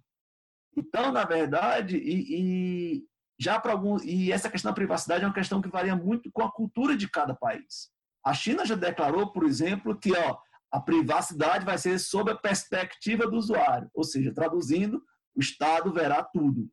Então, 0.75 1.13
na 1.13 1.23
verdade, 1.23 1.95
e, 1.95 2.97
e 2.97 3.12
já 3.43 3.59
para 3.59 3.73
algum 3.73 4.01
e 4.01 4.31
essa 4.31 4.49
questão 4.49 4.71
da 4.71 4.75
privacidade 4.75 5.23
é 5.23 5.27
uma 5.27 5.33
questão 5.33 5.61
que 5.61 5.67
varia 5.67 5.95
muito 5.95 6.31
com 6.31 6.43
a 6.43 6.51
cultura 6.51 6.95
de 6.95 7.09
cada 7.09 7.35
país. 7.35 7.89
A 8.25 8.33
China 8.33 8.65
já 8.65 8.75
declarou, 8.75 9.33
por 9.33 9.43
exemplo, 9.45 9.99
que 9.99 10.13
ó, 10.15 10.37
a 10.71 10.79
privacidade 10.79 11.65
vai 11.65 11.77
ser 11.77 11.99
sob 11.99 12.31
a 12.31 12.35
perspectiva 12.35 13.27
do 13.27 13.35
usuário, 13.35 13.89
ou 13.93 14.03
seja, 14.03 14.33
traduzindo, 14.33 15.03
o 15.35 15.41
Estado 15.41 15.91
verá 15.91 16.23
tudo. 16.23 16.69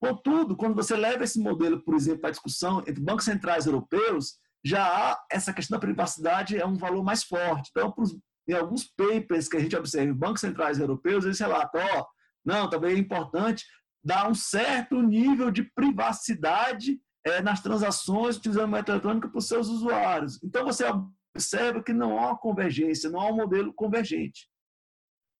Contudo, 0.00 0.56
quando 0.56 0.74
você 0.74 0.96
leva 0.96 1.24
esse 1.24 1.38
modelo, 1.38 1.82
por 1.84 1.94
exemplo, 1.94 2.22
para 2.22 2.30
discussão 2.30 2.80
entre 2.80 3.00
bancos 3.02 3.26
centrais 3.26 3.66
europeus, 3.66 4.38
já 4.64 4.82
há 4.82 5.22
essa 5.30 5.52
questão 5.52 5.76
da 5.76 5.80
privacidade 5.80 6.56
é 6.56 6.64
um 6.64 6.76
valor 6.76 7.04
mais 7.04 7.22
forte. 7.22 7.70
Então, 7.70 7.94
em 8.48 8.54
alguns 8.54 8.84
papers 8.84 9.48
que 9.48 9.58
a 9.58 9.60
gente 9.60 9.76
observa, 9.76 10.14
bancos 10.14 10.40
centrais 10.40 10.78
europeus, 10.78 11.24
eles 11.24 11.38
relatam, 11.38 11.82
ó, 11.98 12.06
não, 12.44 12.70
também 12.70 12.94
é 12.94 12.98
importante 12.98 13.66
dar 14.04 14.28
um 14.28 14.34
certo 14.34 15.00
nível 15.02 15.50
de 15.50 15.62
privacidade 15.62 17.00
é, 17.24 17.42
nas 17.42 17.60
transações 17.60 18.36
utilizando 18.36 18.68
moeda 18.68 18.92
eletrônica 18.92 19.28
para 19.28 19.38
os 19.38 19.46
seus 19.46 19.68
usuários. 19.68 20.42
Então, 20.42 20.64
você 20.64 20.84
observa 21.34 21.82
que 21.82 21.92
não 21.92 22.18
há 22.18 22.28
uma 22.28 22.38
convergência, 22.38 23.10
não 23.10 23.20
há 23.20 23.30
um 23.30 23.36
modelo 23.36 23.72
convergente. 23.74 24.48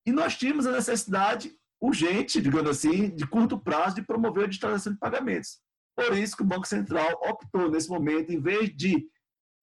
E 0.06 0.12
nós 0.12 0.36
tínhamos 0.36 0.66
a 0.66 0.72
necessidade 0.72 1.52
urgente, 1.80 2.40
digamos 2.40 2.70
assim, 2.70 3.14
de 3.14 3.26
curto 3.26 3.58
prazo, 3.58 3.96
de 3.96 4.02
promover 4.02 4.44
a 4.44 4.48
digitalização 4.48 4.92
de 4.92 4.98
pagamentos. 4.98 5.60
Por 5.96 6.16
isso 6.16 6.36
que 6.36 6.42
o 6.42 6.46
Banco 6.46 6.66
Central 6.66 7.12
optou, 7.22 7.70
nesse 7.70 7.88
momento, 7.88 8.32
em 8.32 8.40
vez 8.40 8.74
de 8.74 9.06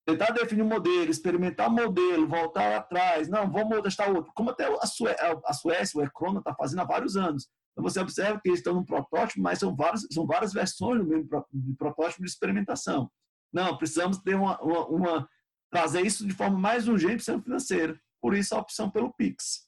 tentar 0.06 0.32
definir 0.32 0.62
um 0.62 0.68
modelo, 0.68 1.12
experimentar 1.12 1.70
um 1.70 1.74
modelo, 1.74 2.28
voltar 2.28 2.76
atrás, 2.76 3.28
não, 3.28 3.52
vamos 3.52 3.82
testar 3.82 4.10
outro, 4.10 4.32
como 4.34 4.52
até 4.52 4.66
a, 4.66 5.42
a 5.46 5.54
Suécia 5.54 6.00
o 6.00 6.04
Ecrona 6.04 6.40
está 6.40 6.56
fazendo 6.56 6.80
há 6.80 6.86
vários 6.86 7.18
anos. 7.18 7.50
Então, 7.78 7.84
você 7.84 8.00
observa 8.00 8.42
que 8.42 8.50
eles 8.50 8.60
estão 8.60 8.74
num 8.74 8.84
protótipo, 8.84 9.40
mas 9.40 9.60
são 9.60 9.76
várias, 9.76 10.08
são 10.12 10.26
várias 10.26 10.52
versões 10.52 11.00
do 11.00 11.08
mesmo 11.08 11.30
protótipo 11.78 12.24
de 12.24 12.28
experimentação. 12.28 13.08
Não, 13.54 13.78
precisamos 13.78 14.18
ter 14.18 14.34
uma, 14.34 14.60
uma, 14.60 14.88
uma 14.88 15.30
trazer 15.72 16.04
isso 16.04 16.26
de 16.26 16.34
forma 16.34 16.58
mais 16.58 16.88
urgente 16.88 17.24
para 17.24 17.38
o 17.38 17.42
financeiro. 17.44 18.00
Por 18.20 18.36
isso, 18.36 18.56
a 18.56 18.60
opção 18.60 18.90
pelo 18.90 19.14
PIX. 19.14 19.68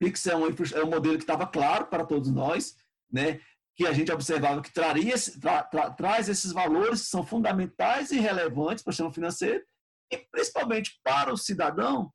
PIX 0.00 0.26
é 0.26 0.36
um, 0.36 0.46
é 0.46 0.84
um 0.84 0.90
modelo 0.90 1.16
que 1.16 1.22
estava 1.22 1.46
claro 1.46 1.86
para 1.86 2.04
todos 2.04 2.32
nós, 2.32 2.74
né? 3.08 3.40
que 3.76 3.86
a 3.86 3.92
gente 3.92 4.10
observava 4.10 4.60
que 4.60 4.72
traria, 4.72 5.14
tra, 5.40 5.62
tra, 5.62 5.90
traz 5.92 6.28
esses 6.28 6.50
valores 6.50 7.02
que 7.02 7.06
são 7.06 7.24
fundamentais 7.24 8.10
e 8.10 8.18
relevantes 8.18 8.82
para 8.82 8.90
o 8.90 8.92
sistema 8.92 9.12
financeiro, 9.12 9.64
e 10.12 10.18
principalmente 10.18 11.00
para 11.04 11.32
o 11.32 11.36
cidadão, 11.36 12.12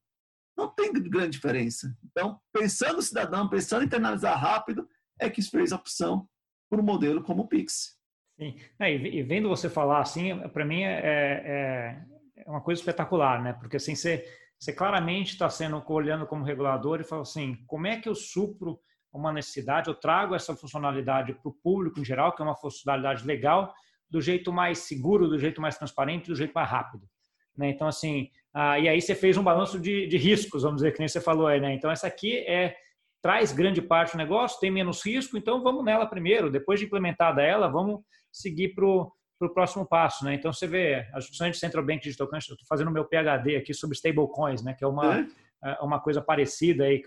não 0.57 0.67
tem 0.67 0.91
grande 0.91 1.37
diferença. 1.37 1.95
Então, 2.03 2.39
pensando 2.51 2.97
no 2.97 3.01
cidadão, 3.01 3.49
pensando 3.49 3.83
em 3.83 3.85
internalizar 3.85 4.37
rápido, 4.37 4.87
é 5.19 5.29
que 5.29 5.41
fez 5.41 5.71
a 5.71 5.75
opção 5.75 6.27
por 6.69 6.79
um 6.79 6.83
modelo 6.83 7.23
como 7.23 7.43
o 7.43 7.47
Pix. 7.47 7.95
Sim, 8.37 8.55
é, 8.79 8.93
e 8.93 9.23
vendo 9.23 9.47
você 9.47 9.69
falar 9.69 10.01
assim, 10.01 10.37
para 10.49 10.65
mim 10.65 10.83
é, 10.83 11.01
é, 11.05 12.43
é 12.45 12.49
uma 12.49 12.61
coisa 12.61 12.81
espetacular, 12.81 13.41
né? 13.41 13.53
Porque 13.53 13.77
assim, 13.77 13.95
você, 13.95 14.25
você 14.59 14.73
claramente 14.73 15.31
está 15.33 15.49
sendo 15.49 15.81
olhando 15.87 16.25
como 16.25 16.43
regulador 16.43 16.99
e 16.99 17.05
fala 17.05 17.21
assim, 17.21 17.55
como 17.65 17.87
é 17.87 17.97
que 17.97 18.09
eu 18.09 18.15
supro 18.15 18.79
uma 19.13 19.31
necessidade, 19.31 19.87
eu 19.87 19.95
trago 19.95 20.35
essa 20.35 20.55
funcionalidade 20.55 21.33
para 21.33 21.49
o 21.49 21.53
público 21.53 21.99
em 21.99 22.05
geral, 22.05 22.35
que 22.35 22.41
é 22.41 22.45
uma 22.45 22.55
funcionalidade 22.55 23.25
legal, 23.25 23.73
do 24.09 24.21
jeito 24.21 24.51
mais 24.51 24.79
seguro, 24.79 25.29
do 25.29 25.39
jeito 25.39 25.61
mais 25.61 25.77
transparente, 25.77 26.27
do 26.27 26.35
jeito 26.35 26.53
mais 26.53 26.69
rápido. 26.69 27.07
Né? 27.57 27.69
Então, 27.69 27.87
assim, 27.87 28.29
ah, 28.53 28.77
e 28.77 28.89
aí 28.89 29.01
você 29.01 29.15
fez 29.15 29.37
um 29.37 29.43
balanço 29.43 29.79
de, 29.79 30.05
de, 30.07 30.17
riscos, 30.17 30.63
vamos 30.63 30.77
dizer, 30.77 30.91
que 30.91 30.99
nem 30.99 31.07
você 31.07 31.21
falou 31.21 31.47
aí, 31.47 31.59
né? 31.59 31.73
Então, 31.73 31.89
essa 31.89 32.07
aqui 32.07 32.39
é 32.39 32.75
traz 33.25 33.51
grande 33.51 33.81
parte 33.81 34.11
do 34.11 34.19
negócio, 34.19 34.59
tem 34.59 34.69
menos 34.69 35.03
risco, 35.03 35.35
então 35.35 35.63
vamos 35.63 35.83
nela 35.83 36.05
primeiro. 36.05 36.51
Depois 36.51 36.79
de 36.79 36.85
implementada 36.85 37.41
ela, 37.41 37.67
vamos 37.67 38.01
seguir 38.31 38.75
para 38.75 38.85
o 38.85 39.11
próximo 39.51 39.83
passo, 39.83 40.23
né? 40.23 40.35
Então 40.35 40.53
você 40.53 40.67
vê 40.67 41.07
as 41.11 41.23
discussões 41.23 41.53
de 41.53 41.57
Central 41.57 41.83
Bank 41.83 42.03
Digital 42.03 42.27
Currency, 42.27 42.51
eu 42.51 42.53
estou 42.53 42.67
fazendo 42.67 42.91
meu 42.91 43.03
PhD 43.03 43.55
aqui 43.55 43.73
sobre 43.73 43.95
stablecoins, 43.95 44.61
né? 44.61 44.75
Que 44.75 44.83
é 44.83 44.87
uma 44.87 45.25
é 45.63 45.81
uma 45.81 45.99
coisa 45.99 46.21
parecida 46.21 46.83
aí 46.83 47.01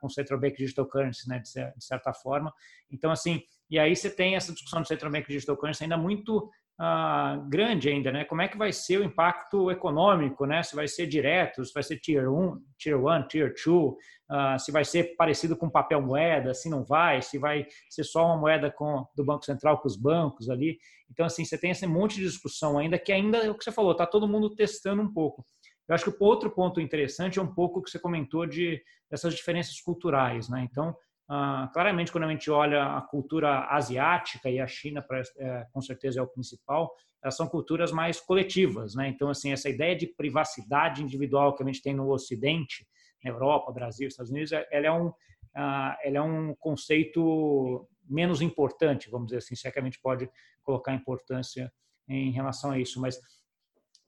com 0.00 0.06
o 0.06 0.10
Central 0.10 0.40
Bank 0.40 0.56
Digital 0.56 0.86
Currency, 0.86 1.28
né? 1.28 1.38
De 1.38 1.84
certa 1.84 2.14
forma. 2.14 2.50
Então 2.90 3.10
assim, 3.10 3.42
e 3.68 3.78
aí 3.78 3.94
você 3.94 4.08
tem 4.08 4.36
essa 4.36 4.54
discussão 4.54 4.80
do 4.80 4.88
Central 4.88 5.12
Bank 5.12 5.28
Digital 5.28 5.54
Currency 5.54 5.82
ainda 5.82 5.98
muito 5.98 6.50
ah, 6.80 7.44
grande 7.48 7.88
ainda, 7.88 8.12
né? 8.12 8.24
Como 8.24 8.40
é 8.40 8.46
que 8.46 8.56
vai 8.56 8.72
ser 8.72 9.00
o 9.00 9.04
impacto 9.04 9.70
econômico, 9.70 10.46
né? 10.46 10.62
Se 10.62 10.76
vai 10.76 10.86
ser 10.86 11.08
direto, 11.08 11.64
se 11.64 11.72
vai 11.72 11.82
ser 11.82 11.98
tier 11.98 12.30
1, 12.30 12.62
tier 12.78 12.96
1, 12.96 13.26
tier 13.26 13.52
2, 13.52 13.94
ah, 14.30 14.58
se 14.58 14.70
vai 14.70 14.84
ser 14.84 15.16
parecido 15.16 15.56
com 15.56 15.68
papel 15.68 16.00
moeda, 16.00 16.54
se 16.54 16.70
não 16.70 16.84
vai, 16.84 17.20
se 17.20 17.36
vai 17.36 17.66
ser 17.90 18.04
só 18.04 18.26
uma 18.26 18.36
moeda 18.36 18.70
com, 18.70 19.04
do 19.16 19.24
Banco 19.24 19.44
Central 19.44 19.80
com 19.80 19.88
os 19.88 19.96
bancos 19.96 20.48
ali. 20.48 20.78
Então, 21.10 21.26
assim, 21.26 21.44
você 21.44 21.58
tem 21.58 21.72
esse 21.72 21.86
monte 21.86 22.16
de 22.16 22.24
discussão 22.24 22.78
ainda, 22.78 22.98
que 22.98 23.12
ainda 23.12 23.38
é 23.38 23.50
o 23.50 23.56
que 23.56 23.64
você 23.64 23.72
falou, 23.72 23.92
está 23.92 24.06
todo 24.06 24.28
mundo 24.28 24.54
testando 24.54 25.02
um 25.02 25.12
pouco. 25.12 25.44
Eu 25.88 25.94
acho 25.94 26.12
que 26.12 26.22
outro 26.22 26.50
ponto 26.50 26.80
interessante 26.80 27.38
é 27.38 27.42
um 27.42 27.54
pouco 27.54 27.80
o 27.80 27.82
que 27.82 27.90
você 27.90 27.98
comentou 27.98 28.46
de 28.46 28.80
dessas 29.10 29.34
diferenças 29.34 29.80
culturais, 29.80 30.48
né? 30.48 30.66
Então, 30.70 30.94
ah, 31.28 31.68
claramente, 31.74 32.10
quando 32.10 32.24
a 32.24 32.30
gente 32.30 32.50
olha 32.50 32.96
a 32.96 33.02
cultura 33.02 33.66
asiática 33.68 34.48
e 34.48 34.58
a 34.58 34.66
China, 34.66 35.04
é, 35.36 35.66
com 35.70 35.80
certeza 35.82 36.20
é 36.20 36.22
o 36.22 36.26
principal, 36.26 36.90
elas 37.22 37.36
são 37.36 37.46
culturas 37.46 37.92
mais 37.92 38.18
coletivas, 38.18 38.94
né? 38.94 39.08
Então, 39.08 39.28
assim, 39.28 39.52
essa 39.52 39.68
ideia 39.68 39.94
de 39.94 40.06
privacidade 40.06 41.02
individual 41.02 41.54
que 41.54 41.62
a 41.62 41.66
gente 41.66 41.82
tem 41.82 41.94
no 41.94 42.10
Ocidente, 42.10 42.86
na 43.22 43.30
Europa, 43.30 43.72
Brasil, 43.72 44.08
Estados 44.08 44.32
Unidos, 44.32 44.52
é, 44.52 44.66
ela 44.70 44.86
é 44.86 44.92
um, 44.92 45.12
ah, 45.54 45.98
ela 46.02 46.18
é 46.18 46.22
um 46.22 46.54
conceito 46.54 47.86
menos 48.08 48.40
importante, 48.40 49.10
vamos 49.10 49.26
dizer 49.26 49.38
assim, 49.38 49.54
se 49.54 49.68
é 49.68 49.70
que 49.70 49.78
a 49.78 49.82
gente 49.82 50.00
pode 50.00 50.30
colocar 50.62 50.94
importância 50.94 51.70
em 52.08 52.30
relação 52.30 52.70
a 52.70 52.78
isso, 52.78 52.98
mas 53.00 53.20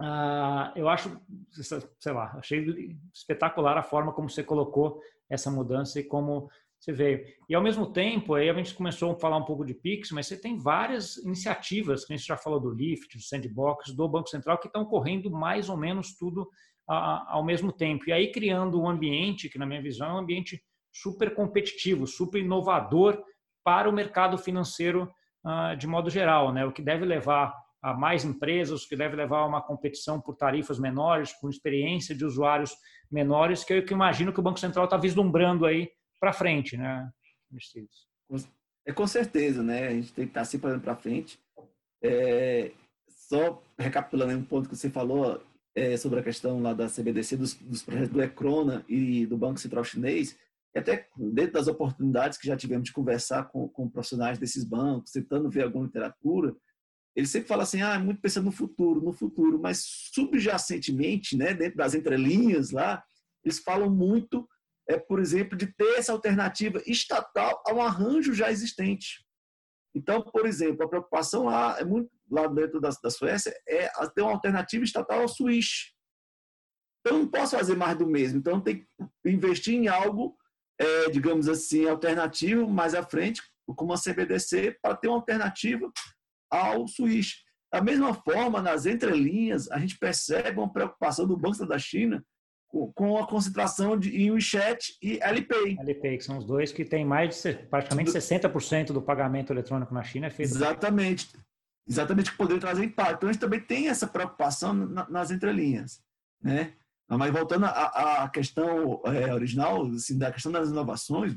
Uh, 0.01 0.73
eu 0.75 0.89
acho, 0.89 1.21
sei 1.99 2.13
lá, 2.13 2.35
achei 2.39 2.97
espetacular 3.13 3.77
a 3.77 3.83
forma 3.83 4.15
como 4.15 4.31
você 4.31 4.43
colocou 4.43 4.99
essa 5.29 5.51
mudança 5.51 6.01
e 6.01 6.05
como 6.05 6.49
você 6.81 6.93
vê. 6.93 7.37
E 7.49 7.55
ao 7.55 7.63
mesmo 7.63 7.93
tempo, 7.93 8.35
aí 8.35 8.49
a 8.49 8.55
gente 8.55 8.75
começou 8.75 9.13
a 9.13 9.19
falar 9.19 9.37
um 9.37 9.45
pouco 9.45 9.65
de 9.65 9.75
Pix, 9.75 10.11
mas 10.11 10.27
você 10.27 10.41
tem 10.41 10.57
várias 10.57 11.19
iniciativas, 11.19 12.05
que 12.05 12.13
a 12.13 12.17
gente 12.17 12.27
já 12.27 12.39
falou 12.39 12.59
do 12.59 12.71
Lift, 12.71 13.17
do 13.17 13.23
Sandbox, 13.23 13.95
do 13.95 14.09
Banco 14.09 14.29
Central, 14.29 14.59
que 14.59 14.67
estão 14.67 14.85
correndo 14.87 15.31
mais 15.31 15.69
ou 15.69 15.77
menos 15.77 16.17
tudo 16.17 16.49
ao 16.87 17.45
mesmo 17.45 17.71
tempo. 17.71 18.09
E 18.09 18.13
aí 18.13 18.33
criando 18.33 18.81
um 18.81 18.89
ambiente, 18.89 19.49
que 19.49 19.59
na 19.59 19.67
minha 19.67 19.83
visão 19.83 20.09
é 20.09 20.13
um 20.15 20.19
ambiente 20.19 20.61
super 20.93 21.35
competitivo, 21.35 22.07
super 22.07 22.41
inovador 22.41 23.23
para 23.63 23.89
o 23.89 23.93
mercado 23.93 24.37
financeiro 24.37 25.09
uh, 25.45 25.77
de 25.77 25.87
modo 25.87 26.11
geral, 26.11 26.53
né? 26.53 26.65
o 26.65 26.73
que 26.73 26.83
deve 26.83 27.05
levar 27.05 27.55
a 27.81 27.95
mais 27.95 28.25
empresas, 28.25 28.83
o 28.83 28.89
que 28.89 28.97
deve 28.97 29.15
levar 29.15 29.39
a 29.39 29.47
uma 29.47 29.63
competição 29.63 30.21
por 30.21 30.35
tarifas 30.35 30.79
menores, 30.79 31.33
com 31.35 31.49
experiência 31.49 32.15
de 32.15 32.25
usuários 32.25 32.75
menores, 33.11 33.63
que 33.63 33.73
eu 33.73 33.85
que 33.85 33.95
imagino 33.95 34.33
que 34.33 34.41
o 34.41 34.43
Banco 34.43 34.59
Central 34.59 34.87
está 34.87 34.97
vislumbrando 34.97 35.65
aí 35.65 35.89
para 36.21 36.33
frente, 36.33 36.77
né, 36.77 37.11
Mercedes? 37.51 38.07
É 38.87 38.93
com 38.93 39.07
certeza, 39.07 39.63
né? 39.63 39.89
A 39.89 39.93
gente 39.93 40.13
tem 40.13 40.25
que 40.27 40.31
estar 40.31 40.41
tá 40.41 40.45
sempre 40.45 40.69
olhando 40.69 40.83
para 40.83 40.97
frente. 40.97 41.39
É, 42.03 42.73
só 43.09 43.63
recapitulando 43.79 44.39
um 44.39 44.45
ponto 44.45 44.69
que 44.69 44.77
você 44.77 44.91
falou, 44.91 45.43
é, 45.75 45.97
sobre 45.97 46.21
a 46.21 46.23
questão 46.23 46.61
lá 46.61 46.73
da 46.73 46.89
CBDC, 46.89 47.37
dos, 47.37 47.55
dos 47.55 47.83
projetos 47.83 48.11
do 48.11 48.23
Ecrona 48.23 48.85
e 48.89 49.27
do 49.27 49.37
Banco 49.37 49.61
Central 49.61 49.85
Chinês, 49.85 50.37
e 50.75 50.79
até 50.79 51.09
dentro 51.17 51.53
das 51.53 51.69
oportunidades 51.69 52.39
que 52.39 52.47
já 52.47 52.57
tivemos 52.57 52.85
de 52.85 52.93
conversar 52.93 53.45
com, 53.45 53.69
com 53.69 53.89
profissionais 53.89 54.39
desses 54.39 54.65
bancos, 54.65 55.13
tentando 55.13 55.51
ver 55.51 55.65
alguma 55.65 55.85
literatura, 55.85 56.55
ele 57.15 57.27
sempre 57.27 57.49
fala 57.49 57.65
assim, 57.65 57.83
ah, 57.83 57.95
é 57.95 57.99
muito 57.99 58.21
pensando 58.21 58.45
no 58.45 58.53
futuro, 58.53 59.01
no 59.01 59.13
futuro, 59.13 59.59
mas 59.61 59.83
subjacentemente, 60.13 61.37
né, 61.37 61.53
dentro 61.53 61.77
das 61.77 61.95
entrelinhas 61.95 62.71
lá, 62.71 63.03
eles 63.45 63.59
falam 63.59 63.91
muito, 63.91 64.49
é, 64.91 64.99
por 64.99 65.21
exemplo, 65.21 65.57
de 65.57 65.69
ter 65.69 65.99
essa 65.99 66.11
alternativa 66.11 66.83
estatal 66.85 67.63
a 67.65 67.73
um 67.73 67.81
arranjo 67.81 68.35
já 68.35 68.51
existente. 68.51 69.25
Então, 69.95 70.21
por 70.21 70.47
exemplo, 70.47 70.85
a 70.85 70.89
preocupação 70.89 71.45
lá, 71.45 71.79
é 71.79 71.85
muito, 71.85 72.11
lá 72.29 72.49
dentro 72.49 72.81
da, 72.81 72.91
da 73.01 73.11
Suécia 73.11 73.55
é 73.69 73.89
ter 74.15 74.23
uma 74.23 74.33
alternativa 74.33 74.83
estatal 74.83 75.21
ao 75.21 75.29
Swish. 75.29 75.95
Então, 77.01 77.19
eu 77.19 77.23
não 77.25 77.31
posso 77.31 77.57
fazer 77.57 77.77
mais 77.77 77.97
do 77.97 78.07
mesmo. 78.07 78.39
Então, 78.39 78.61
tem 78.61 78.81
que 78.81 78.87
investir 79.25 79.75
em 79.75 79.87
algo, 79.87 80.37
é, 80.79 81.09
digamos 81.11 81.49
assim, 81.49 81.89
alternativo 81.89 82.69
mais 82.69 82.93
à 82.93 83.03
frente, 83.03 83.41
como 83.77 83.93
a 83.93 83.97
CBDC, 83.97 84.77
para 84.83 84.97
ter 84.97 85.07
uma 85.07 85.19
alternativa 85.19 85.89
ao 86.51 86.89
Swish. 86.89 87.45
Da 87.73 87.81
mesma 87.81 88.13
forma, 88.13 88.61
nas 88.61 88.87
entrelinhas, 88.87 89.71
a 89.71 89.79
gente 89.79 89.97
percebe 89.99 90.59
uma 90.59 90.73
preocupação 90.73 91.29
do 91.29 91.37
Banco 91.37 91.65
da 91.65 91.79
China 91.79 92.25
com 92.95 93.19
a 93.19 93.27
concentração 93.27 93.99
de, 93.99 94.17
em 94.17 94.31
WeChat 94.31 94.97
e 95.03 95.21
Alipay. 95.23 95.77
Alipay, 95.79 96.19
que 96.19 96.25
são 96.25 96.39
os 96.39 96.45
dois 96.45 96.71
que 96.71 96.85
têm 96.85 97.05
mais 97.05 97.43
de 97.43 97.53
praticamente 97.69 98.11
60% 98.11 98.93
do 98.93 99.03
pagamento 99.03 99.53
eletrônico 99.53 99.93
na 99.93 100.05
China 100.05 100.29
é 100.29 100.31
feito. 100.31 100.51
Exatamente. 100.51 101.29
Exatamente, 101.89 102.31
que 102.31 102.37
poderia 102.37 102.61
trazer 102.61 102.85
impacto. 102.85 103.17
Então, 103.17 103.29
a 103.29 103.33
gente 103.33 103.41
também 103.41 103.61
tem 103.61 103.89
essa 103.89 104.07
preocupação 104.07 104.73
nas 104.73 105.33
entrelinhas. 105.33 106.01
Né? 106.41 106.75
Mas 107.09 107.33
voltando 107.33 107.67
à, 107.67 108.23
à 108.23 108.29
questão 108.29 109.03
é, 109.07 109.35
original, 109.35 109.87
assim, 109.87 110.17
da 110.17 110.31
questão 110.31 110.53
das 110.53 110.69
inovações, 110.69 111.37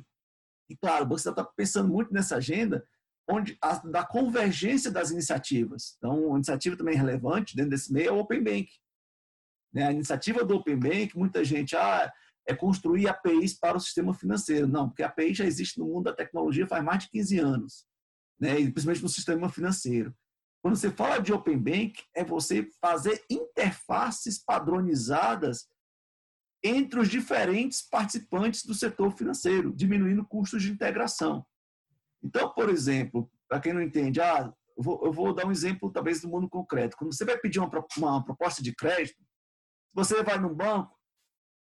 e 0.69 0.78
claro, 0.78 1.08
você 1.08 1.30
está 1.30 1.43
pensando 1.43 1.89
muito 1.89 2.13
nessa 2.13 2.36
agenda 2.36 2.86
onde 3.28 3.58
a, 3.62 3.80
da 3.80 4.06
convergência 4.06 4.91
das 4.91 5.10
iniciativas. 5.10 5.96
Então, 5.98 6.28
uma 6.28 6.36
iniciativa 6.36 6.78
também 6.78 6.96
relevante 6.96 7.56
dentro 7.56 7.72
desse 7.72 7.91
meio 7.91 8.10
é 8.10 8.12
o 8.12 8.19
Open 8.19 8.43
Bank. 8.43 8.69
Né? 9.74 9.88
A 9.88 9.92
iniciativa 9.92 10.46
do 10.46 10.56
Open 10.56 10.78
Bank, 10.78 11.18
muita 11.18 11.44
gente, 11.44 11.76
ah, 11.76 12.12
é 12.46 12.56
construir 12.56 13.08
APIs 13.08 13.54
para 13.54 13.78
o 13.78 13.80
sistema 13.80 14.14
financeiro. 14.14 14.68
Não, 14.68 14.90
porque 14.90 15.04
a 15.04 15.08
API 15.08 15.34
já 15.34 15.46
existe 15.46 15.80
no 15.80 15.86
mundo 15.86 16.06
da 16.06 16.14
tecnologia 16.14 16.68
faz 16.68 16.84
mais 16.84 17.04
de 17.04 17.10
15 17.10 17.40
anos, 17.40 17.86
né? 18.40 18.60
e 18.60 18.72
principalmente 18.72 19.04
no 19.04 19.10
sistema 19.10 19.50
financeiro. 19.50 20.14
Quando 20.62 20.78
você 20.78 20.90
fala 20.90 21.20
de 21.20 21.34
Open 21.34 21.58
Bank, 21.58 22.02
é 22.16 22.24
você 22.24 22.70
fazer 22.80 23.22
interfaces 23.30 24.42
padronizadas 24.42 25.68
entre 26.64 27.00
os 27.00 27.10
diferentes 27.10 27.82
participantes 27.82 28.64
do 28.66 28.74
setor 28.74 29.12
financeiro, 29.12 29.74
diminuindo 29.74 30.26
custos 30.26 30.64
de 30.64 30.72
integração. 30.72 31.46
Então, 32.24 32.54
por 32.54 32.70
exemplo, 32.70 33.30
para 33.50 33.60
quem 33.60 33.74
não 33.74 33.82
entende, 33.82 34.22
ah, 34.22 34.54
eu 34.78 34.84
vou, 34.84 35.06
eu 35.06 35.12
vou, 35.12 35.34
dar 35.34 35.46
um 35.46 35.52
exemplo 35.52 35.92
talvez 35.92 36.22
do 36.22 36.30
mundo 36.30 36.50
concreto. 36.50 36.96
Quando 36.96 37.14
você 37.14 37.26
vai 37.26 37.38
pedir 37.38 37.60
uma, 37.60 37.70
uma 37.98 38.24
proposta 38.24 38.64
de 38.64 38.74
crédito, 38.74 39.23
você 39.94 40.24
vai 40.24 40.38
num 40.38 40.54
banco, 40.54 40.98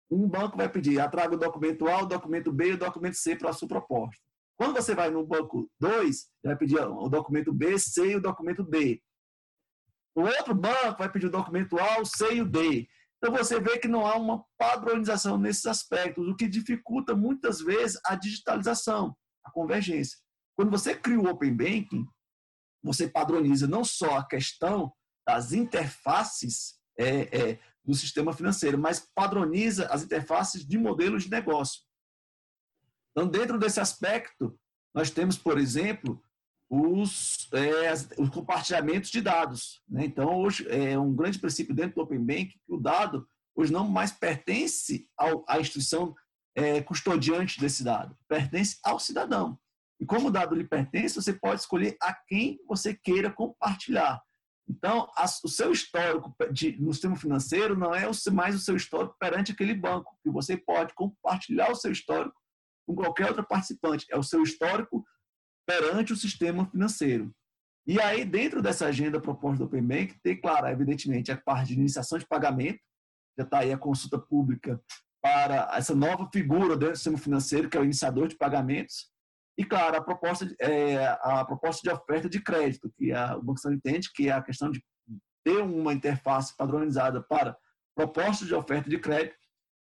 um 0.10 0.28
banco 0.28 0.58
vai 0.58 0.70
pedir, 0.70 1.00
ah, 1.00 1.10
traga 1.10 1.36
o 1.36 1.40
documento 1.40 1.88
A, 1.88 2.04
o 2.04 2.06
documento 2.06 2.52
B 2.52 2.70
e 2.70 2.74
o 2.74 2.78
documento 2.78 3.16
C 3.16 3.36
para 3.36 3.50
a 3.50 3.54
sua 3.54 3.68
proposta. 3.68 4.22
Quando 4.58 4.76
você 4.76 4.96
vai 4.96 5.10
no 5.10 5.26
banco 5.26 5.70
2, 5.80 6.28
vai 6.44 6.56
pedir 6.56 6.80
o 6.80 7.10
documento 7.10 7.54
B, 7.54 7.78
C 7.78 8.12
e 8.12 8.16
o 8.16 8.22
documento 8.22 8.63
D. 8.63 9.02
O 10.16 10.22
outro 10.22 10.56
banco 10.56 10.98
vai 10.98 11.12
pedir 11.12 11.28
o 11.28 11.32
documento 11.32 11.78
A, 11.78 12.00
o 12.00 12.06
C 12.06 12.36
e 12.36 12.42
o 12.42 12.50
D. 12.50 12.88
Então 13.18 13.36
você 13.36 13.60
vê 13.60 13.78
que 13.78 13.88
não 13.88 14.06
há 14.06 14.16
uma 14.16 14.44
padronização 14.58 15.38
nesses 15.38 15.66
aspectos, 15.66 16.28
o 16.28 16.36
que 16.36 16.48
dificulta 16.48 17.16
muitas 17.16 17.60
vezes 17.60 18.00
a 18.06 18.16
digitalização, 18.16 19.16
a 19.44 19.52
convergência. 19.52 20.18
Quando 20.56 20.72
você 20.72 20.96
cria 20.96 21.20
o 21.20 21.28
Open 21.28 21.56
Banking, 21.56 22.08
você 22.84 23.08
padroniza 23.08 23.68
não 23.68 23.84
só 23.84 24.18
a 24.18 24.26
questão 24.26 24.92
das 25.26 25.52
interfaces 25.52 26.77
é, 26.97 27.38
é, 27.38 27.60
do 27.83 27.93
sistema 27.93 28.33
financeiro, 28.33 28.77
mas 28.77 28.99
padroniza 29.15 29.88
as 29.88 30.03
interfaces 30.03 30.65
de 30.65 30.77
modelos 30.77 31.23
de 31.23 31.29
negócio. 31.29 31.81
Então, 33.12 33.27
dentro 33.27 33.57
desse 33.57 33.79
aspecto, 33.79 34.60
nós 34.93 35.10
temos, 35.10 35.38
por 35.38 35.57
exemplo, 35.57 36.21
os, 36.69 37.49
é, 37.53 37.93
os 38.21 38.29
compartilhamentos 38.29 39.10
de 39.10 39.21
dados. 39.21 39.81
Né? 39.88 40.05
Então, 40.05 40.36
hoje, 40.36 40.67
é 40.69 40.99
um 40.99 41.15
grande 41.15 41.39
princípio 41.39 41.73
dentro 41.73 41.95
do 41.95 42.01
Open 42.01 42.19
Bank 42.19 42.47
que 42.47 42.73
o 42.73 42.77
dado 42.77 43.27
hoje 43.55 43.71
não 43.71 43.88
mais 43.88 44.12
pertence 44.12 45.10
ao, 45.17 45.43
à 45.47 45.60
instituição 45.60 46.15
é, 46.55 46.81
custodiante 46.81 47.60
desse 47.60 47.83
dado, 47.83 48.17
pertence 48.27 48.77
ao 48.83 48.99
cidadão. 48.99 49.57
E 49.99 50.05
como 50.05 50.27
o 50.27 50.31
dado 50.31 50.55
lhe 50.55 50.63
pertence, 50.63 51.15
você 51.15 51.33
pode 51.33 51.62
escolher 51.62 51.97
a 52.01 52.13
quem 52.13 52.60
você 52.67 52.93
queira 52.93 53.31
compartilhar. 53.31 54.21
Então, 54.69 55.10
a, 55.15 55.25
o 55.43 55.47
seu 55.47 55.71
histórico 55.71 56.36
de, 56.51 56.77
no 56.80 56.93
sistema 56.93 57.15
financeiro 57.15 57.77
não 57.77 57.95
é 57.95 58.08
o, 58.08 58.34
mais 58.34 58.56
o 58.56 58.60
seu 58.60 58.75
histórico 58.75 59.15
perante 59.19 59.51
aquele 59.51 59.73
banco, 59.73 60.17
que 60.21 60.30
você 60.30 60.58
pode 60.58 60.93
compartilhar 60.93 61.71
o 61.71 61.75
seu 61.75 61.91
histórico 61.91 62.36
com 62.86 62.95
qualquer 62.95 63.27
outro 63.30 63.45
participante. 63.47 64.06
É 64.12 64.17
o 64.17 64.23
seu 64.23 64.43
histórico 64.43 65.06
perante 65.65 66.13
o 66.13 66.17
sistema 66.17 66.69
financeiro. 66.69 67.34
E 67.86 68.01
aí, 68.01 68.25
dentro 68.25 68.62
dessa 68.62 68.86
agenda 68.86 69.21
proposta 69.21 69.60
do 69.60 69.65
Open 69.65 69.82
Bank, 69.82 70.19
tem, 70.21 70.39
claro, 70.39 70.67
evidentemente, 70.67 71.32
a 71.32 71.38
parte 71.38 71.69
de 71.69 71.80
iniciação 71.80 72.17
de 72.17 72.27
pagamento, 72.27 72.80
já 73.38 73.45
está 73.45 73.60
aí 73.60 73.71
a 73.71 73.77
consulta 73.77 74.19
pública 74.19 74.82
para 75.21 75.69
essa 75.73 75.95
nova 75.95 76.30
figura 76.32 76.75
dentro 76.75 76.93
do 76.93 76.97
sistema 76.97 77.17
financeiro, 77.17 77.69
que 77.69 77.77
é 77.77 77.80
o 77.80 77.86
iniciador 77.86 78.27
de 78.27 78.36
pagamentos, 78.36 79.10
e, 79.58 79.65
claro, 79.65 79.98
a 79.98 80.02
proposta, 80.02 80.48
é, 80.62 81.08
a 81.22 81.43
proposta 81.43 81.82
de 81.82 81.89
oferta 81.89 82.30
de 82.30 82.39
crédito, 82.39 82.93
que 82.96 83.12
a, 83.12 83.36
o 83.36 83.41
Banco 83.41 83.60
Central 83.60 83.78
entende 83.78 84.12
que 84.13 84.30
é 84.30 84.32
a 84.32 84.41
questão 84.41 84.70
de 84.70 84.84
ter 85.43 85.58
uma 85.63 85.93
interface 85.93 86.56
padronizada 86.56 87.24
para 87.24 87.58
propostas 87.96 88.48
de 88.48 88.54
oferta 88.54 88.89
de 88.89 89.00
crédito 89.00 89.36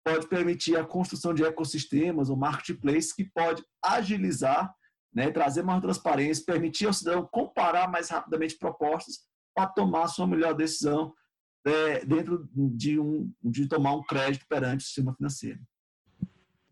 pode 0.03 0.27
permitir 0.27 0.75
a 0.75 0.83
construção 0.83 1.33
de 1.33 1.43
ecossistemas 1.43 2.29
ou 2.29 2.35
marketplace 2.35 3.15
que 3.15 3.23
pode 3.23 3.63
agilizar, 3.81 4.73
né, 5.13 5.31
trazer 5.31 5.63
mais 5.63 5.81
transparência, 5.81 6.43
permitir 6.45 6.87
ao 6.87 6.93
cidadão 6.93 7.29
comparar 7.31 7.89
mais 7.89 8.09
rapidamente 8.09 8.57
propostas 8.57 9.19
para 9.55 9.67
tomar 9.67 10.07
sua 10.07 10.27
melhor 10.27 10.53
decisão 10.53 11.13
é, 11.65 12.03
dentro 12.03 12.49
de, 12.53 12.99
um, 12.99 13.31
de 13.43 13.67
tomar 13.67 13.93
um 13.93 14.03
crédito 14.03 14.45
perante 14.49 14.83
o 14.83 14.87
sistema 14.87 15.13
financeiro. 15.13 15.59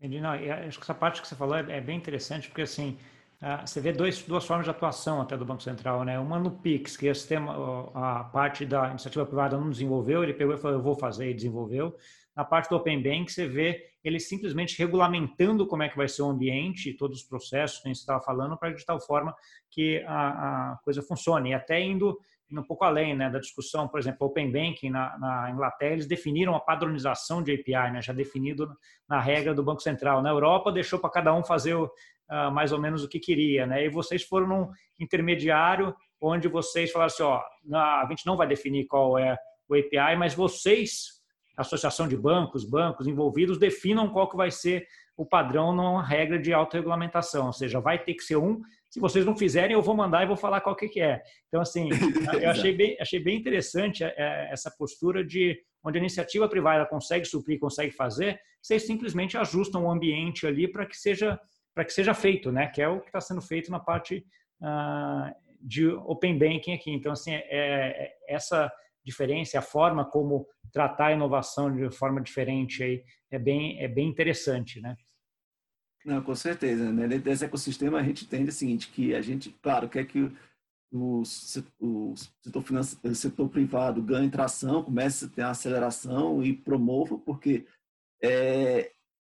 Entendi. 0.00 0.18
Não, 0.18 0.30
acho 0.30 0.78
que 0.78 0.84
essa 0.84 0.94
parte 0.94 1.20
que 1.20 1.28
você 1.28 1.36
falou 1.36 1.54
é, 1.54 1.76
é 1.76 1.80
bem 1.80 1.98
interessante, 1.98 2.48
porque 2.48 2.62
assim, 2.62 2.96
ah, 3.38 3.66
você 3.66 3.80
vê 3.82 3.92
dois, 3.92 4.22
duas 4.22 4.46
formas 4.46 4.64
de 4.64 4.70
atuação 4.70 5.20
até 5.20 5.36
do 5.36 5.44
Banco 5.44 5.62
Central, 5.62 6.04
né? 6.04 6.18
Uma 6.18 6.38
no 6.38 6.50
PIX, 6.50 6.96
que 6.96 7.06
é 7.06 7.10
o 7.10 7.14
sistema, 7.14 7.54
a 7.94 8.24
parte 8.24 8.64
da 8.64 8.88
iniciativa 8.90 9.26
privada 9.26 9.58
não 9.58 9.68
desenvolveu, 9.68 10.22
ele 10.22 10.32
pegou 10.32 10.54
e 10.54 10.58
falou, 10.58 10.78
eu 10.78 10.82
vou 10.82 10.94
fazer 10.94 11.30
e 11.30 11.34
desenvolveu. 11.34 11.94
Na 12.34 12.44
parte 12.44 12.70
do 12.70 12.76
Open 12.76 13.02
Bank, 13.02 13.30
você 13.30 13.46
vê 13.46 13.90
ele 14.02 14.18
simplesmente 14.18 14.78
regulamentando 14.78 15.66
como 15.66 15.82
é 15.82 15.88
que 15.90 15.96
vai 15.96 16.08
ser 16.08 16.22
o 16.22 16.30
ambiente, 16.30 16.94
todos 16.94 17.18
os 17.20 17.24
processos 17.24 17.80
que 17.80 17.88
a 17.88 17.92
gente 17.92 18.00
estava 18.00 18.22
falando, 18.22 18.56
para 18.56 18.72
de 18.72 18.84
tal 18.86 18.98
forma 18.98 19.34
que 19.70 20.02
a, 20.06 20.72
a 20.72 20.76
coisa 20.82 21.02
funcione. 21.02 21.50
E 21.50 21.54
até 21.54 21.78
indo 21.78 22.18
indo 22.50 22.60
um 22.60 22.64
pouco 22.64 22.84
além 22.84 23.14
né, 23.14 23.30
da 23.30 23.38
discussão, 23.38 23.86
por 23.86 24.00
exemplo, 24.00 24.26
Open 24.26 24.50
Banking 24.50 24.90
na, 24.90 25.18
na, 25.18 25.50
Inglaterra, 25.50 25.92
eles 25.92 26.06
definiram 26.06 26.54
a 26.54 26.60
padronização 26.60 27.42
de 27.42 27.54
API, 27.54 27.92
né, 27.92 28.02
já 28.02 28.12
definido 28.12 28.68
na 29.08 29.20
regra 29.20 29.54
do 29.54 29.62
Banco 29.62 29.80
Central. 29.80 30.20
Na 30.20 30.30
Europa, 30.30 30.72
deixou 30.72 30.98
para 30.98 31.10
cada 31.10 31.34
um 31.34 31.44
fazer 31.44 31.74
o, 31.74 31.84
uh, 31.84 32.50
mais 32.50 32.72
ou 32.72 32.80
menos 32.80 33.04
o 33.04 33.08
que 33.08 33.20
queria. 33.20 33.66
Né, 33.66 33.84
e 33.84 33.88
vocês 33.88 34.24
foram 34.24 34.48
num 34.48 34.70
intermediário 34.98 35.94
onde 36.20 36.48
vocês 36.48 36.90
falaram 36.90 37.06
assim, 37.06 37.22
ó, 37.22 37.40
a 37.74 38.06
gente 38.10 38.26
não 38.26 38.36
vai 38.36 38.46
definir 38.46 38.86
qual 38.86 39.16
é 39.16 39.38
o 39.68 39.74
API, 39.74 40.16
mas 40.18 40.34
vocês, 40.34 41.20
associação 41.56 42.06
de 42.06 42.16
bancos, 42.16 42.64
bancos 42.64 43.06
envolvidos, 43.06 43.58
definam 43.58 44.10
qual 44.10 44.28
que 44.28 44.36
vai 44.36 44.50
ser 44.50 44.86
o 45.16 45.24
padrão 45.24 45.72
numa 45.72 46.02
regra 46.02 46.38
de 46.38 46.52
autorregulamentação, 46.52 47.46
ou 47.46 47.52
seja, 47.52 47.80
vai 47.80 48.02
ter 48.02 48.14
que 48.14 48.22
ser 48.22 48.36
um 48.36 48.60
se 48.90 48.98
vocês 48.98 49.24
não 49.24 49.36
fizerem, 49.36 49.72
eu 49.72 49.82
vou 49.82 49.94
mandar 49.94 50.24
e 50.24 50.26
vou 50.26 50.36
falar 50.36 50.60
qual 50.60 50.74
que, 50.74 50.88
que 50.88 51.00
é. 51.00 51.22
Então, 51.46 51.60
assim, 51.60 51.88
eu 52.42 52.50
achei 52.50 52.74
bem, 52.74 52.96
achei 53.00 53.20
bem 53.20 53.38
interessante 53.38 54.02
é, 54.02 54.12
é, 54.16 54.52
essa 54.52 54.70
postura 54.70 55.24
de 55.24 55.56
onde 55.82 55.96
a 55.96 56.00
iniciativa 56.00 56.48
privada 56.48 56.84
consegue 56.84 57.24
suprir, 57.24 57.58
consegue 57.58 57.92
fazer, 57.92 58.38
vocês 58.60 58.84
simplesmente 58.84 59.38
ajustam 59.38 59.84
o 59.84 59.90
ambiente 59.90 60.46
ali 60.46 60.70
para 60.70 60.84
que 60.84 60.96
seja 60.96 61.40
para 61.72 61.84
que 61.84 61.92
seja 61.92 62.12
feito, 62.12 62.50
né? 62.50 62.66
Que 62.66 62.82
é 62.82 62.88
o 62.88 63.00
que 63.00 63.06
está 63.06 63.20
sendo 63.20 63.40
feito 63.40 63.70
na 63.70 63.78
parte 63.78 64.26
uh, 64.60 65.32
de 65.60 65.86
open 65.86 66.36
banking 66.36 66.74
aqui. 66.74 66.90
Então, 66.90 67.12
assim, 67.12 67.32
é, 67.32 67.46
é, 67.48 68.12
essa 68.28 68.70
diferença, 69.04 69.56
a 69.56 69.62
forma 69.62 70.04
como 70.04 70.46
tratar 70.72 71.06
a 71.06 71.12
inovação 71.12 71.74
de 71.74 71.88
forma 71.96 72.20
diferente 72.20 72.82
aí 72.82 73.04
é 73.30 73.38
bem 73.38 73.80
é 73.80 73.86
bem 73.86 74.08
interessante, 74.08 74.80
né? 74.80 74.96
Não, 76.04 76.22
com 76.22 76.34
certeza. 76.34 76.90
Né? 76.92 77.06
Dentro 77.06 77.24
desse 77.24 77.44
ecossistema, 77.44 77.98
a 77.98 78.02
gente 78.02 78.24
entende 78.24 78.50
o 78.50 78.52
seguinte, 78.52 78.90
que 78.90 79.14
a 79.14 79.20
gente, 79.20 79.50
claro, 79.62 79.88
quer 79.88 80.06
que 80.06 80.22
o, 80.92 81.20
o 81.20 81.24
setor, 81.24 82.14
o 83.04 83.14
setor 83.14 83.48
privado 83.48 84.02
ganhe 84.02 84.30
tração, 84.30 84.82
comece 84.82 85.26
a 85.26 85.28
ter 85.28 85.42
aceleração 85.42 86.42
e 86.42 86.56
promova, 86.56 87.18
porque 87.18 87.66
é, 88.22 88.92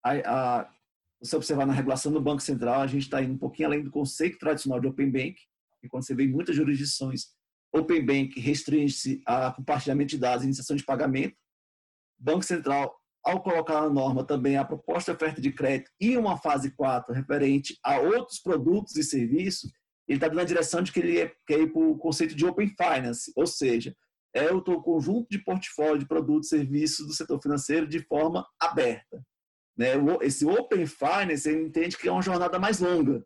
a, 0.04 0.60
a, 0.60 0.74
você 1.20 1.36
observar 1.36 1.66
na 1.66 1.72
regulação 1.72 2.12
do 2.12 2.20
Banco 2.20 2.40
Central, 2.40 2.82
a 2.82 2.86
gente 2.86 3.02
está 3.02 3.22
indo 3.22 3.34
um 3.34 3.38
pouquinho 3.38 3.68
além 3.68 3.82
do 3.82 3.90
conceito 3.90 4.38
tradicional 4.38 4.80
de 4.80 4.86
Open 4.86 5.10
Bank, 5.10 5.36
e 5.82 5.88
quando 5.88 6.04
você 6.04 6.14
vê 6.14 6.24
em 6.24 6.30
muitas 6.30 6.54
jurisdições, 6.54 7.32
Open 7.72 8.04
Bank 8.04 8.38
restringe-se 8.38 9.22
a 9.24 9.52
compartilhamento 9.52 10.10
de 10.10 10.18
dados 10.18 10.42
e 10.42 10.46
iniciação 10.46 10.76
de 10.76 10.84
pagamento. 10.84 11.36
Banco 12.18 12.42
Central, 12.42 12.99
ao 13.24 13.42
colocar 13.42 13.82
na 13.82 13.90
norma 13.90 14.24
também 14.24 14.56
a 14.56 14.64
proposta 14.64 15.12
de 15.12 15.16
oferta 15.16 15.40
de 15.40 15.52
crédito 15.52 15.90
e 16.00 16.16
uma 16.16 16.36
fase 16.36 16.70
4 16.74 17.14
referente 17.14 17.78
a 17.84 17.98
outros 17.98 18.40
produtos 18.40 18.96
e 18.96 19.02
serviços, 19.02 19.70
ele 20.08 20.16
está 20.16 20.28
dando 20.28 20.40
a 20.40 20.44
direção 20.44 20.82
de 20.82 20.90
que 20.90 21.00
ele 21.00 21.20
é, 21.20 21.32
quer 21.46 21.60
ir 21.60 21.72
para 21.72 21.82
o 21.82 21.96
conceito 21.96 22.34
de 22.34 22.44
Open 22.44 22.68
Finance, 22.68 23.32
ou 23.36 23.46
seja, 23.46 23.94
é 24.34 24.50
o 24.52 24.62
conjunto 24.62 25.28
de 25.30 25.42
portfólio 25.42 25.98
de 25.98 26.06
produtos 26.06 26.50
e 26.52 26.56
serviços 26.56 27.06
do 27.06 27.12
setor 27.12 27.40
financeiro 27.40 27.86
de 27.86 28.00
forma 28.06 28.46
aberta. 28.60 29.22
Né? 29.76 29.92
Esse 30.22 30.46
Open 30.46 30.86
Finance, 30.86 31.48
ele 31.48 31.64
entende 31.64 31.96
que 31.96 32.08
é 32.08 32.12
uma 32.12 32.22
jornada 32.22 32.58
mais 32.58 32.80
longa, 32.80 33.24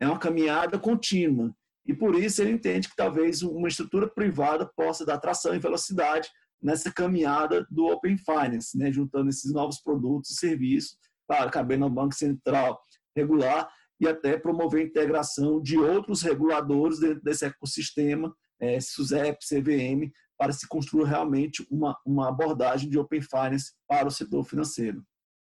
é 0.00 0.06
uma 0.06 0.18
caminhada 0.18 0.78
contínua. 0.78 1.54
E 1.86 1.94
por 1.94 2.14
isso 2.14 2.40
ele 2.42 2.52
entende 2.52 2.88
que 2.88 2.96
talvez 2.96 3.42
uma 3.42 3.68
estrutura 3.68 4.08
privada 4.08 4.70
possa 4.76 5.04
dar 5.04 5.18
tração 5.18 5.54
e 5.54 5.58
velocidade 5.58 6.28
nessa 6.62 6.92
caminhada 6.92 7.66
do 7.70 7.86
Open 7.86 8.16
Finance, 8.18 8.76
né? 8.76 8.92
juntando 8.92 9.30
esses 9.30 9.52
novos 9.52 9.80
produtos 9.80 10.30
e 10.30 10.34
serviços, 10.34 10.96
claro, 11.26 11.50
cabendo 11.50 11.84
ao 11.84 11.90
Banco 11.90 12.14
Central 12.14 12.80
regular 13.16 13.68
e 14.00 14.08
até 14.08 14.38
promover 14.38 14.82
a 14.82 14.86
integração 14.86 15.60
de 15.60 15.78
outros 15.78 16.22
reguladores 16.22 17.00
dentro 17.00 17.22
desse 17.22 17.44
ecossistema, 17.44 18.34
é, 18.58 18.80
SUSEP, 18.80 19.38
CVM, 19.44 20.10
para 20.38 20.52
se 20.52 20.66
construir 20.66 21.04
realmente 21.04 21.66
uma, 21.70 21.96
uma 22.04 22.28
abordagem 22.28 22.88
de 22.88 22.98
Open 22.98 23.20
Finance 23.20 23.72
para 23.86 24.08
o 24.08 24.10
setor 24.10 24.42
financeiro. 24.44 25.04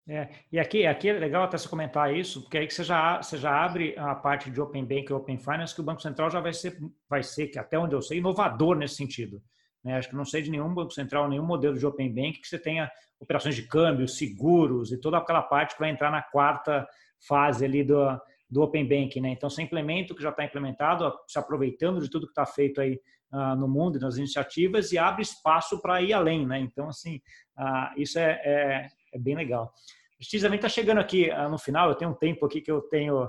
É, 0.09 0.29
e 0.51 0.59
aqui, 0.59 0.85
aqui 0.85 1.09
é 1.09 1.13
legal 1.13 1.45
até 1.45 1.57
você 1.57 1.69
comentar 1.69 2.13
isso, 2.13 2.43
porque 2.43 2.59
aí 2.59 2.67
que 2.67 2.75
você 2.75 2.83
já, 2.83 3.23
você 3.23 3.39
já 3.39 3.65
abre 3.65 3.97
a 3.97 4.13
parte 4.13 4.51
de 4.51 4.61
Open 4.61 4.85
Bank 4.85 5.09
e 5.09 5.13
Open 5.13 5.39
Finance, 5.39 5.73
que 5.73 5.81
o 5.81 5.85
Banco 5.85 6.03
Central 6.03 6.29
já 6.31 6.41
vai 6.41 6.53
ser, 6.53 6.77
vai 7.09 7.23
ser 7.23 7.47
que 7.47 7.59
até 7.59 7.79
onde 7.79 7.95
eu 7.95 8.03
sei, 8.03 8.19
inovador 8.19 8.77
nesse 8.77 8.97
sentido. 8.97 9.41
Né? 9.85 9.97
Acho 9.97 10.09
que 10.09 10.17
não 10.17 10.25
sei 10.25 10.43
de 10.43 10.51
nenhum 10.51 10.73
Banco 10.73 10.93
Central, 10.93 11.29
nenhum 11.29 11.47
modelo 11.47 11.79
de 11.79 11.87
Open 11.87 12.13
Bank 12.13 12.41
que 12.41 12.49
você 12.49 12.59
tenha 12.59 12.91
operações 13.19 13.55
de 13.55 13.63
câmbio, 13.63 14.09
seguros 14.09 14.93
e 14.93 15.01
toda 15.01 15.19
aquela 15.19 15.43
parte 15.43 15.75
que 15.75 15.81
vai 15.81 15.91
entrar 15.91 16.11
na 16.11 16.23
quarta 16.23 16.87
fase 17.27 17.65
ali 17.65 17.85
do, 17.85 18.19
do 18.49 18.63
Open 18.63 18.87
Bank. 18.87 19.21
Né? 19.21 19.31
Então, 19.31 19.49
você 19.49 19.63
implementa 19.63 20.13
o 20.13 20.17
que 20.17 20.23
já 20.23 20.31
está 20.31 20.45
implementado, 20.45 21.13
se 21.27 21.39
aproveitando 21.39 22.01
de 22.01 22.11
tudo 22.11 22.27
que 22.27 22.33
está 22.33 22.47
feito 22.47 22.81
aí 22.81 22.99
uh, 23.33 23.55
no 23.57 23.69
mundo 23.69 23.99
e 23.99 24.01
nas 24.01 24.17
iniciativas 24.17 24.93
e 24.93 24.99
abre 24.99 25.23
espaço 25.23 25.81
para 25.81 26.03
ir 26.03 26.13
além. 26.13 26.47
Né? 26.47 26.59
Então, 26.61 26.89
assim, 26.89 27.21
uh, 27.59 28.01
isso 28.01 28.19
é, 28.19 28.41
é, 28.45 28.89
é 29.13 29.19
bem 29.19 29.37
legal. 29.37 29.73
Justiça 30.19 30.47
também 30.47 30.59
está 30.59 30.69
chegando 30.69 30.99
aqui 30.99 31.31
uh, 31.31 31.49
no 31.49 31.59
final, 31.59 31.89
eu 31.89 31.95
tenho 31.95 32.11
um 32.11 32.15
tempo 32.15 32.45
aqui 32.45 32.61
que 32.61 32.71
eu 32.71 32.81
tenho 32.83 33.29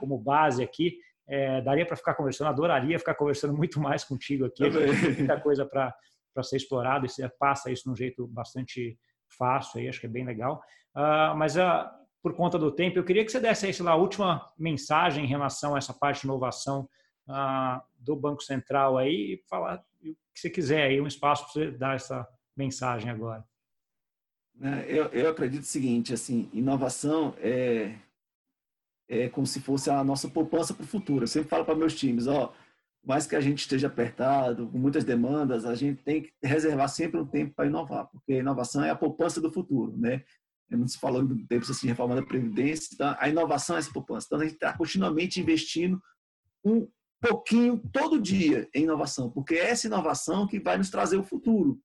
como 0.00 0.18
base 0.18 0.60
aqui. 0.60 0.98
É, 1.28 1.60
daria 1.60 1.84
para 1.84 1.96
ficar 1.96 2.14
conversando, 2.14 2.48
adoraria 2.48 2.98
ficar 2.98 3.14
conversando 3.14 3.54
muito 3.54 3.78
mais 3.78 4.02
contigo 4.02 4.46
aqui. 4.46 4.64
Tem 4.70 5.12
muita 5.16 5.38
coisa 5.40 5.66
para 5.66 5.94
ser 6.42 6.56
explorado 6.56 7.04
e 7.04 7.08
você 7.08 7.28
passa 7.28 7.70
isso 7.70 7.84
de 7.84 7.90
um 7.90 7.96
jeito 7.96 8.26
bastante 8.26 8.98
fácil, 9.36 9.78
aí, 9.78 9.88
acho 9.88 10.00
que 10.00 10.06
é 10.06 10.10
bem 10.10 10.24
legal. 10.24 10.62
mas 11.36 11.54
por 12.22 12.34
conta 12.34 12.58
do 12.58 12.72
tempo, 12.72 12.98
eu 12.98 13.04
queria 13.04 13.24
que 13.24 13.30
você 13.30 13.38
desse 13.38 13.66
aí, 13.66 13.74
sei 13.74 13.84
lá, 13.84 13.92
a 13.92 13.96
última 13.96 14.50
mensagem 14.58 15.24
em 15.24 15.28
relação 15.28 15.74
a 15.74 15.78
essa 15.78 15.92
parte 15.92 16.22
de 16.22 16.26
inovação 16.26 16.88
do 17.98 18.16
Banco 18.16 18.42
Central 18.42 18.96
aí 18.96 19.34
e 19.34 19.42
falar 19.48 19.84
o 20.00 20.04
que 20.04 20.16
você 20.34 20.48
quiser 20.48 20.84
aí, 20.84 21.00
um 21.00 21.06
espaço 21.06 21.44
para 21.44 21.52
você 21.52 21.70
dar 21.70 21.94
essa 21.94 22.26
mensagem 22.56 23.10
agora. 23.10 23.44
Né? 24.54 24.84
Eu, 24.88 25.06
eu 25.06 25.30
acredito 25.30 25.62
o 25.62 25.66
seguinte, 25.66 26.12
assim, 26.12 26.48
inovação 26.52 27.34
é, 27.38 27.94
é 29.08 29.28
como 29.28 29.46
se 29.46 29.60
fosse 29.60 29.88
a 29.90 30.04
nossa 30.04 30.28
poupança 30.28 30.74
para 30.74 30.84
o 30.84 30.86
futuro. 30.86 31.24
Eu 31.24 31.28
sempre 31.28 31.48
falo 31.48 31.64
para 31.64 31.74
meus 31.74 31.94
times, 31.94 32.26
ó, 32.26 32.52
mais 33.04 33.26
que 33.26 33.34
a 33.34 33.40
gente 33.40 33.60
esteja 33.60 33.86
apertado, 33.86 34.68
com 34.68 34.78
muitas 34.78 35.04
demandas, 35.04 35.64
a 35.64 35.74
gente 35.74 36.02
tem 36.02 36.22
que 36.22 36.32
reservar 36.42 36.88
sempre 36.88 37.18
um 37.18 37.26
tempo 37.26 37.54
para 37.54 37.66
inovar, 37.66 38.06
porque 38.08 38.34
a 38.34 38.38
inovação 38.38 38.84
é 38.84 38.90
a 38.90 38.96
poupança 38.96 39.40
do 39.40 39.50
futuro, 39.50 39.96
né? 39.96 40.22
Não 40.70 40.86
se 40.86 40.98
falou 40.98 41.24
do 41.24 41.46
tempo 41.46 41.64
assim, 41.70 41.86
reforma 41.86 42.14
da 42.14 42.22
Previdência, 42.22 42.90
então 42.92 43.16
a 43.18 43.28
inovação 43.28 43.76
é 43.76 43.78
essa 43.78 43.90
poupança. 43.90 44.26
Então 44.26 44.40
a 44.40 44.44
gente 44.44 44.54
está 44.54 44.76
continuamente 44.76 45.40
investindo 45.40 45.98
um 46.62 46.86
pouquinho 47.18 47.80
todo 47.90 48.20
dia 48.20 48.68
em 48.74 48.82
inovação, 48.82 49.30
porque 49.30 49.54
é 49.54 49.70
essa 49.70 49.86
inovação 49.86 50.46
que 50.46 50.60
vai 50.60 50.76
nos 50.76 50.90
trazer 50.90 51.16
o 51.16 51.24
futuro. 51.24 51.80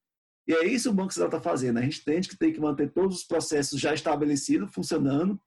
E 0.46 0.54
é 0.54 0.68
isso 0.68 0.90
o 0.90 0.94
Banco 0.94 1.14
Central 1.14 1.30
está 1.30 1.40
fazendo. 1.40 1.78
A 1.80 1.82
gente 1.82 2.02
entende 2.02 2.28
que 2.28 2.38
tem 2.38 2.52
que 2.52 2.60
manter 2.60 2.92
todos 2.92 3.20
os 3.20 3.24
processos 3.24 3.80
já 3.80 3.94
estabelecidos, 3.94 4.74
funcionando 4.74 5.40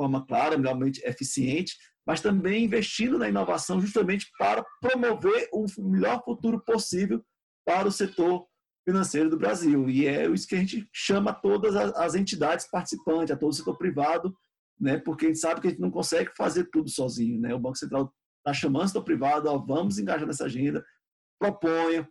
forma 0.00 0.24
clara, 0.26 0.56
realmente 0.56 1.02
eficiente, 1.04 1.76
mas 2.06 2.22
também 2.22 2.64
investindo 2.64 3.18
na 3.18 3.28
inovação 3.28 3.80
justamente 3.80 4.26
para 4.38 4.64
promover 4.80 5.48
o 5.52 5.66
melhor 5.78 6.22
futuro 6.24 6.58
possível 6.64 7.22
para 7.66 7.86
o 7.86 7.92
setor 7.92 8.46
financeiro 8.88 9.28
do 9.28 9.36
Brasil. 9.36 9.90
E 9.90 10.06
é 10.06 10.26
isso 10.26 10.48
que 10.48 10.54
a 10.54 10.58
gente 10.58 10.88
chama 10.90 11.34
todas 11.34 11.76
as 11.76 12.14
entidades 12.14 12.66
participantes, 12.70 13.30
a 13.30 13.36
todo 13.36 13.50
o 13.50 13.54
setor 13.54 13.76
privado, 13.76 14.34
né? 14.80 14.98
porque 14.98 15.26
a 15.26 15.28
gente 15.28 15.38
sabe 15.38 15.60
que 15.60 15.66
a 15.66 15.70
gente 15.70 15.82
não 15.82 15.90
consegue 15.90 16.30
fazer 16.34 16.64
tudo 16.72 16.88
sozinho. 16.88 17.38
Né? 17.38 17.54
O 17.54 17.60
Banco 17.60 17.76
Central 17.76 18.10
está 18.38 18.54
chamando 18.54 18.84
o 18.84 18.88
setor 18.88 19.04
privado, 19.04 19.50
ó, 19.50 19.58
vamos 19.58 19.98
engajar 19.98 20.26
nessa 20.26 20.46
agenda, 20.46 20.82
proponha, 21.38 22.08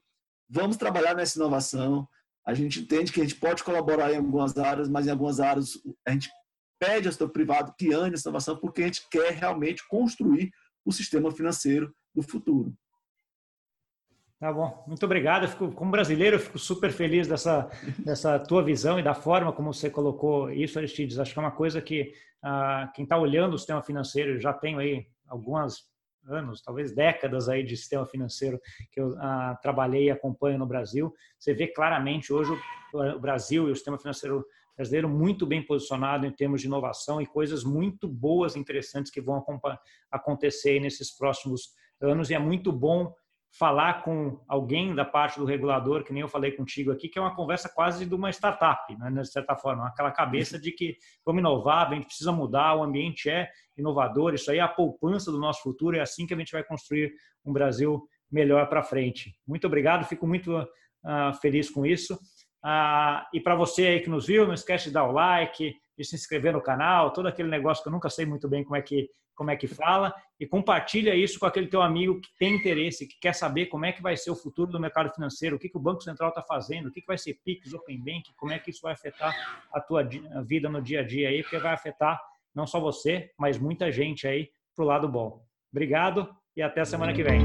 vamos 0.47 0.77
trabalhar 0.77 1.15
nessa 1.15 1.39
inovação, 1.39 2.07
a 2.45 2.53
gente 2.53 2.81
entende 2.81 3.11
que 3.11 3.19
a 3.19 3.23
gente 3.23 3.35
pode 3.35 3.63
colaborar 3.63 4.11
em 4.11 4.17
algumas 4.17 4.57
áreas, 4.57 4.87
mas 4.87 5.07
em 5.07 5.11
algumas 5.11 5.39
áreas 5.39 5.73
a 6.07 6.11
gente 6.11 6.29
pede 6.79 7.07
ao 7.07 7.13
setor 7.13 7.29
privado 7.29 7.73
que 7.77 7.93
ande 7.93 8.15
essa 8.15 8.29
inovação 8.29 8.57
porque 8.57 8.81
a 8.81 8.85
gente 8.85 9.07
quer 9.09 9.33
realmente 9.33 9.87
construir 9.87 10.51
o 10.85 10.91
sistema 10.91 11.31
financeiro 11.31 11.93
do 12.15 12.23
futuro. 12.23 12.73
Tá 14.39 14.53
bom, 14.53 14.85
muito 14.87 15.05
obrigado. 15.05 15.43
Eu 15.43 15.49
fico, 15.49 15.71
como 15.73 15.91
brasileiro, 15.91 16.37
eu 16.37 16.39
fico 16.39 16.57
super 16.57 16.91
feliz 16.91 17.27
dessa, 17.27 17.69
dessa 17.99 18.39
tua 18.39 18.63
visão 18.63 18.97
e 18.97 19.03
da 19.03 19.13
forma 19.13 19.51
como 19.51 19.73
você 19.73 19.89
colocou 19.89 20.49
isso, 20.49 20.79
Aristides. 20.79 21.19
Acho 21.19 21.33
que 21.33 21.39
é 21.39 21.41
uma 21.41 21.51
coisa 21.51 21.81
que 21.81 22.13
ah, 22.41 22.89
quem 22.95 23.03
está 23.03 23.17
olhando 23.17 23.55
o 23.55 23.57
sistema 23.57 23.83
financeiro, 23.83 24.39
já 24.39 24.53
tem 24.53 24.77
aí 24.77 25.05
algumas 25.27 25.89
anos, 26.25 26.61
talvez 26.61 26.95
décadas 26.95 27.49
aí 27.49 27.63
de 27.63 27.75
sistema 27.75 28.05
financeiro 28.05 28.61
que 28.91 29.01
eu 29.01 29.13
ah, 29.19 29.57
trabalhei 29.61 30.05
e 30.05 30.11
acompanho 30.11 30.57
no 30.57 30.65
Brasil, 30.65 31.13
você 31.37 31.53
vê 31.53 31.67
claramente 31.67 32.31
hoje 32.31 32.51
o, 32.93 33.01
o 33.01 33.19
Brasil 33.19 33.67
e 33.67 33.71
o 33.71 33.75
sistema 33.75 33.97
financeiro 33.97 34.45
brasileiro 34.79 35.09
muito 35.09 35.45
bem 35.45 35.61
posicionado 35.61 36.25
em 36.25 36.31
termos 36.31 36.61
de 36.61 36.67
inovação 36.67 37.21
e 37.21 37.25
coisas 37.25 37.65
muito 37.65 38.07
boas, 38.07 38.55
interessantes 38.55 39.11
que 39.11 39.19
vão 39.19 39.43
acontecer 40.09 40.79
nesses 40.79 41.13
próximos 41.13 41.73
anos 42.01 42.29
e 42.29 42.33
é 42.33 42.39
muito 42.39 42.71
bom 42.71 43.13
falar 43.51 44.03
com 44.03 44.39
alguém 44.47 44.95
da 44.95 45.03
parte 45.03 45.37
do 45.37 45.43
regulador, 45.43 46.05
que 46.05 46.13
nem 46.13 46.21
eu 46.21 46.29
falei 46.29 46.53
contigo 46.53 46.93
aqui, 46.93 47.09
que 47.09 47.19
é 47.19 47.21
uma 47.21 47.35
conversa 47.35 47.67
quase 47.67 48.05
de 48.05 48.15
uma 48.15 48.29
startup, 48.29 48.95
né, 48.95 49.21
de 49.21 49.29
certa 49.29 49.53
forma, 49.53 49.85
aquela 49.85 50.11
cabeça 50.11 50.57
de 50.57 50.71
que 50.71 50.95
vamos 51.25 51.41
inovar, 51.41 51.91
a 51.91 51.95
gente 51.95 52.05
precisa 52.05 52.31
mudar, 52.31 52.75
o 52.75 52.83
ambiente 52.83 53.29
é 53.29 53.49
inovador, 53.77 54.33
isso 54.33 54.49
aí 54.49 54.59
é 54.59 54.61
a 54.61 54.67
poupança 54.67 55.29
do 55.29 55.39
nosso 55.39 55.61
futuro, 55.61 55.97
é 55.97 55.99
assim 55.99 56.25
que 56.25 56.33
a 56.33 56.37
gente 56.37 56.53
vai 56.53 56.63
construir 56.63 57.11
um 57.43 57.51
Brasil 57.51 58.01
melhor 58.31 58.69
para 58.69 58.81
frente. 58.81 59.35
Muito 59.45 59.67
obrigado, 59.67 60.05
fico 60.05 60.25
muito 60.25 60.57
uh, 60.57 61.33
feliz 61.41 61.69
com 61.69 61.85
isso. 61.85 62.17
Uh, 62.63 63.25
e 63.33 63.39
para 63.39 63.55
você 63.55 63.87
aí 63.87 63.99
que 64.01 64.09
nos 64.09 64.27
viu, 64.27 64.45
não 64.45 64.53
esquece 64.53 64.85
de 64.85 64.93
dar 64.93 65.05
o 65.05 65.11
like, 65.11 65.75
de 65.97 66.03
se 66.03 66.15
inscrever 66.15 66.53
no 66.53 66.61
canal, 66.61 67.11
todo 67.11 67.27
aquele 67.27 67.49
negócio 67.49 67.83
que 67.83 67.89
eu 67.89 67.93
nunca 67.93 68.09
sei 68.09 68.25
muito 68.25 68.47
bem 68.47 68.63
como 68.63 68.75
é 68.75 68.81
que 68.81 69.09
como 69.39 69.51
é 69.51 69.55
que 69.55 69.67
fala 69.67 70.13
e 70.37 70.45
compartilha 70.45 71.15
isso 71.15 71.39
com 71.39 71.45
aquele 71.45 71.67
teu 71.67 71.81
amigo 71.81 72.19
que 72.19 72.27
tem 72.37 72.55
interesse, 72.55 73.07
que 73.07 73.17
quer 73.21 73.33
saber 73.33 73.67
como 73.67 73.85
é 73.85 73.93
que 73.93 74.01
vai 74.01 74.17
ser 74.17 74.31
o 74.31 74.35
futuro 74.35 74.69
do 74.69 74.81
mercado 74.81 75.09
financeiro, 75.13 75.55
o 75.55 75.59
que, 75.59 75.69
que 75.69 75.77
o 75.77 75.81
Banco 75.81 76.03
Central 76.03 76.27
está 76.27 76.41
fazendo, 76.41 76.89
o 76.89 76.91
que, 76.91 76.99
que 76.99 77.07
vai 77.07 77.17
ser 77.17 77.39
PIX, 77.45 77.73
Open 77.73 78.03
Bank, 78.03 78.33
como 78.35 78.51
é 78.51 78.59
que 78.59 78.69
isso 78.69 78.81
vai 78.81 78.91
afetar 78.91 79.33
a 79.73 79.79
tua 79.79 80.03
vida 80.45 80.67
no 80.67 80.81
dia 80.81 80.99
a 80.99 81.03
dia 81.03 81.29
aí, 81.29 81.41
porque 81.41 81.57
vai 81.57 81.73
afetar 81.73 82.21
não 82.53 82.67
só 82.67 82.81
você, 82.81 83.31
mas 83.39 83.57
muita 83.57 83.89
gente 83.89 84.27
aí 84.27 84.49
pro 84.75 84.83
lado 84.83 85.07
bom. 85.07 85.41
Obrigado 85.71 86.29
e 86.53 86.61
até 86.61 86.81
a 86.81 86.85
semana 86.85 87.13
que 87.13 87.23
vem. 87.23 87.39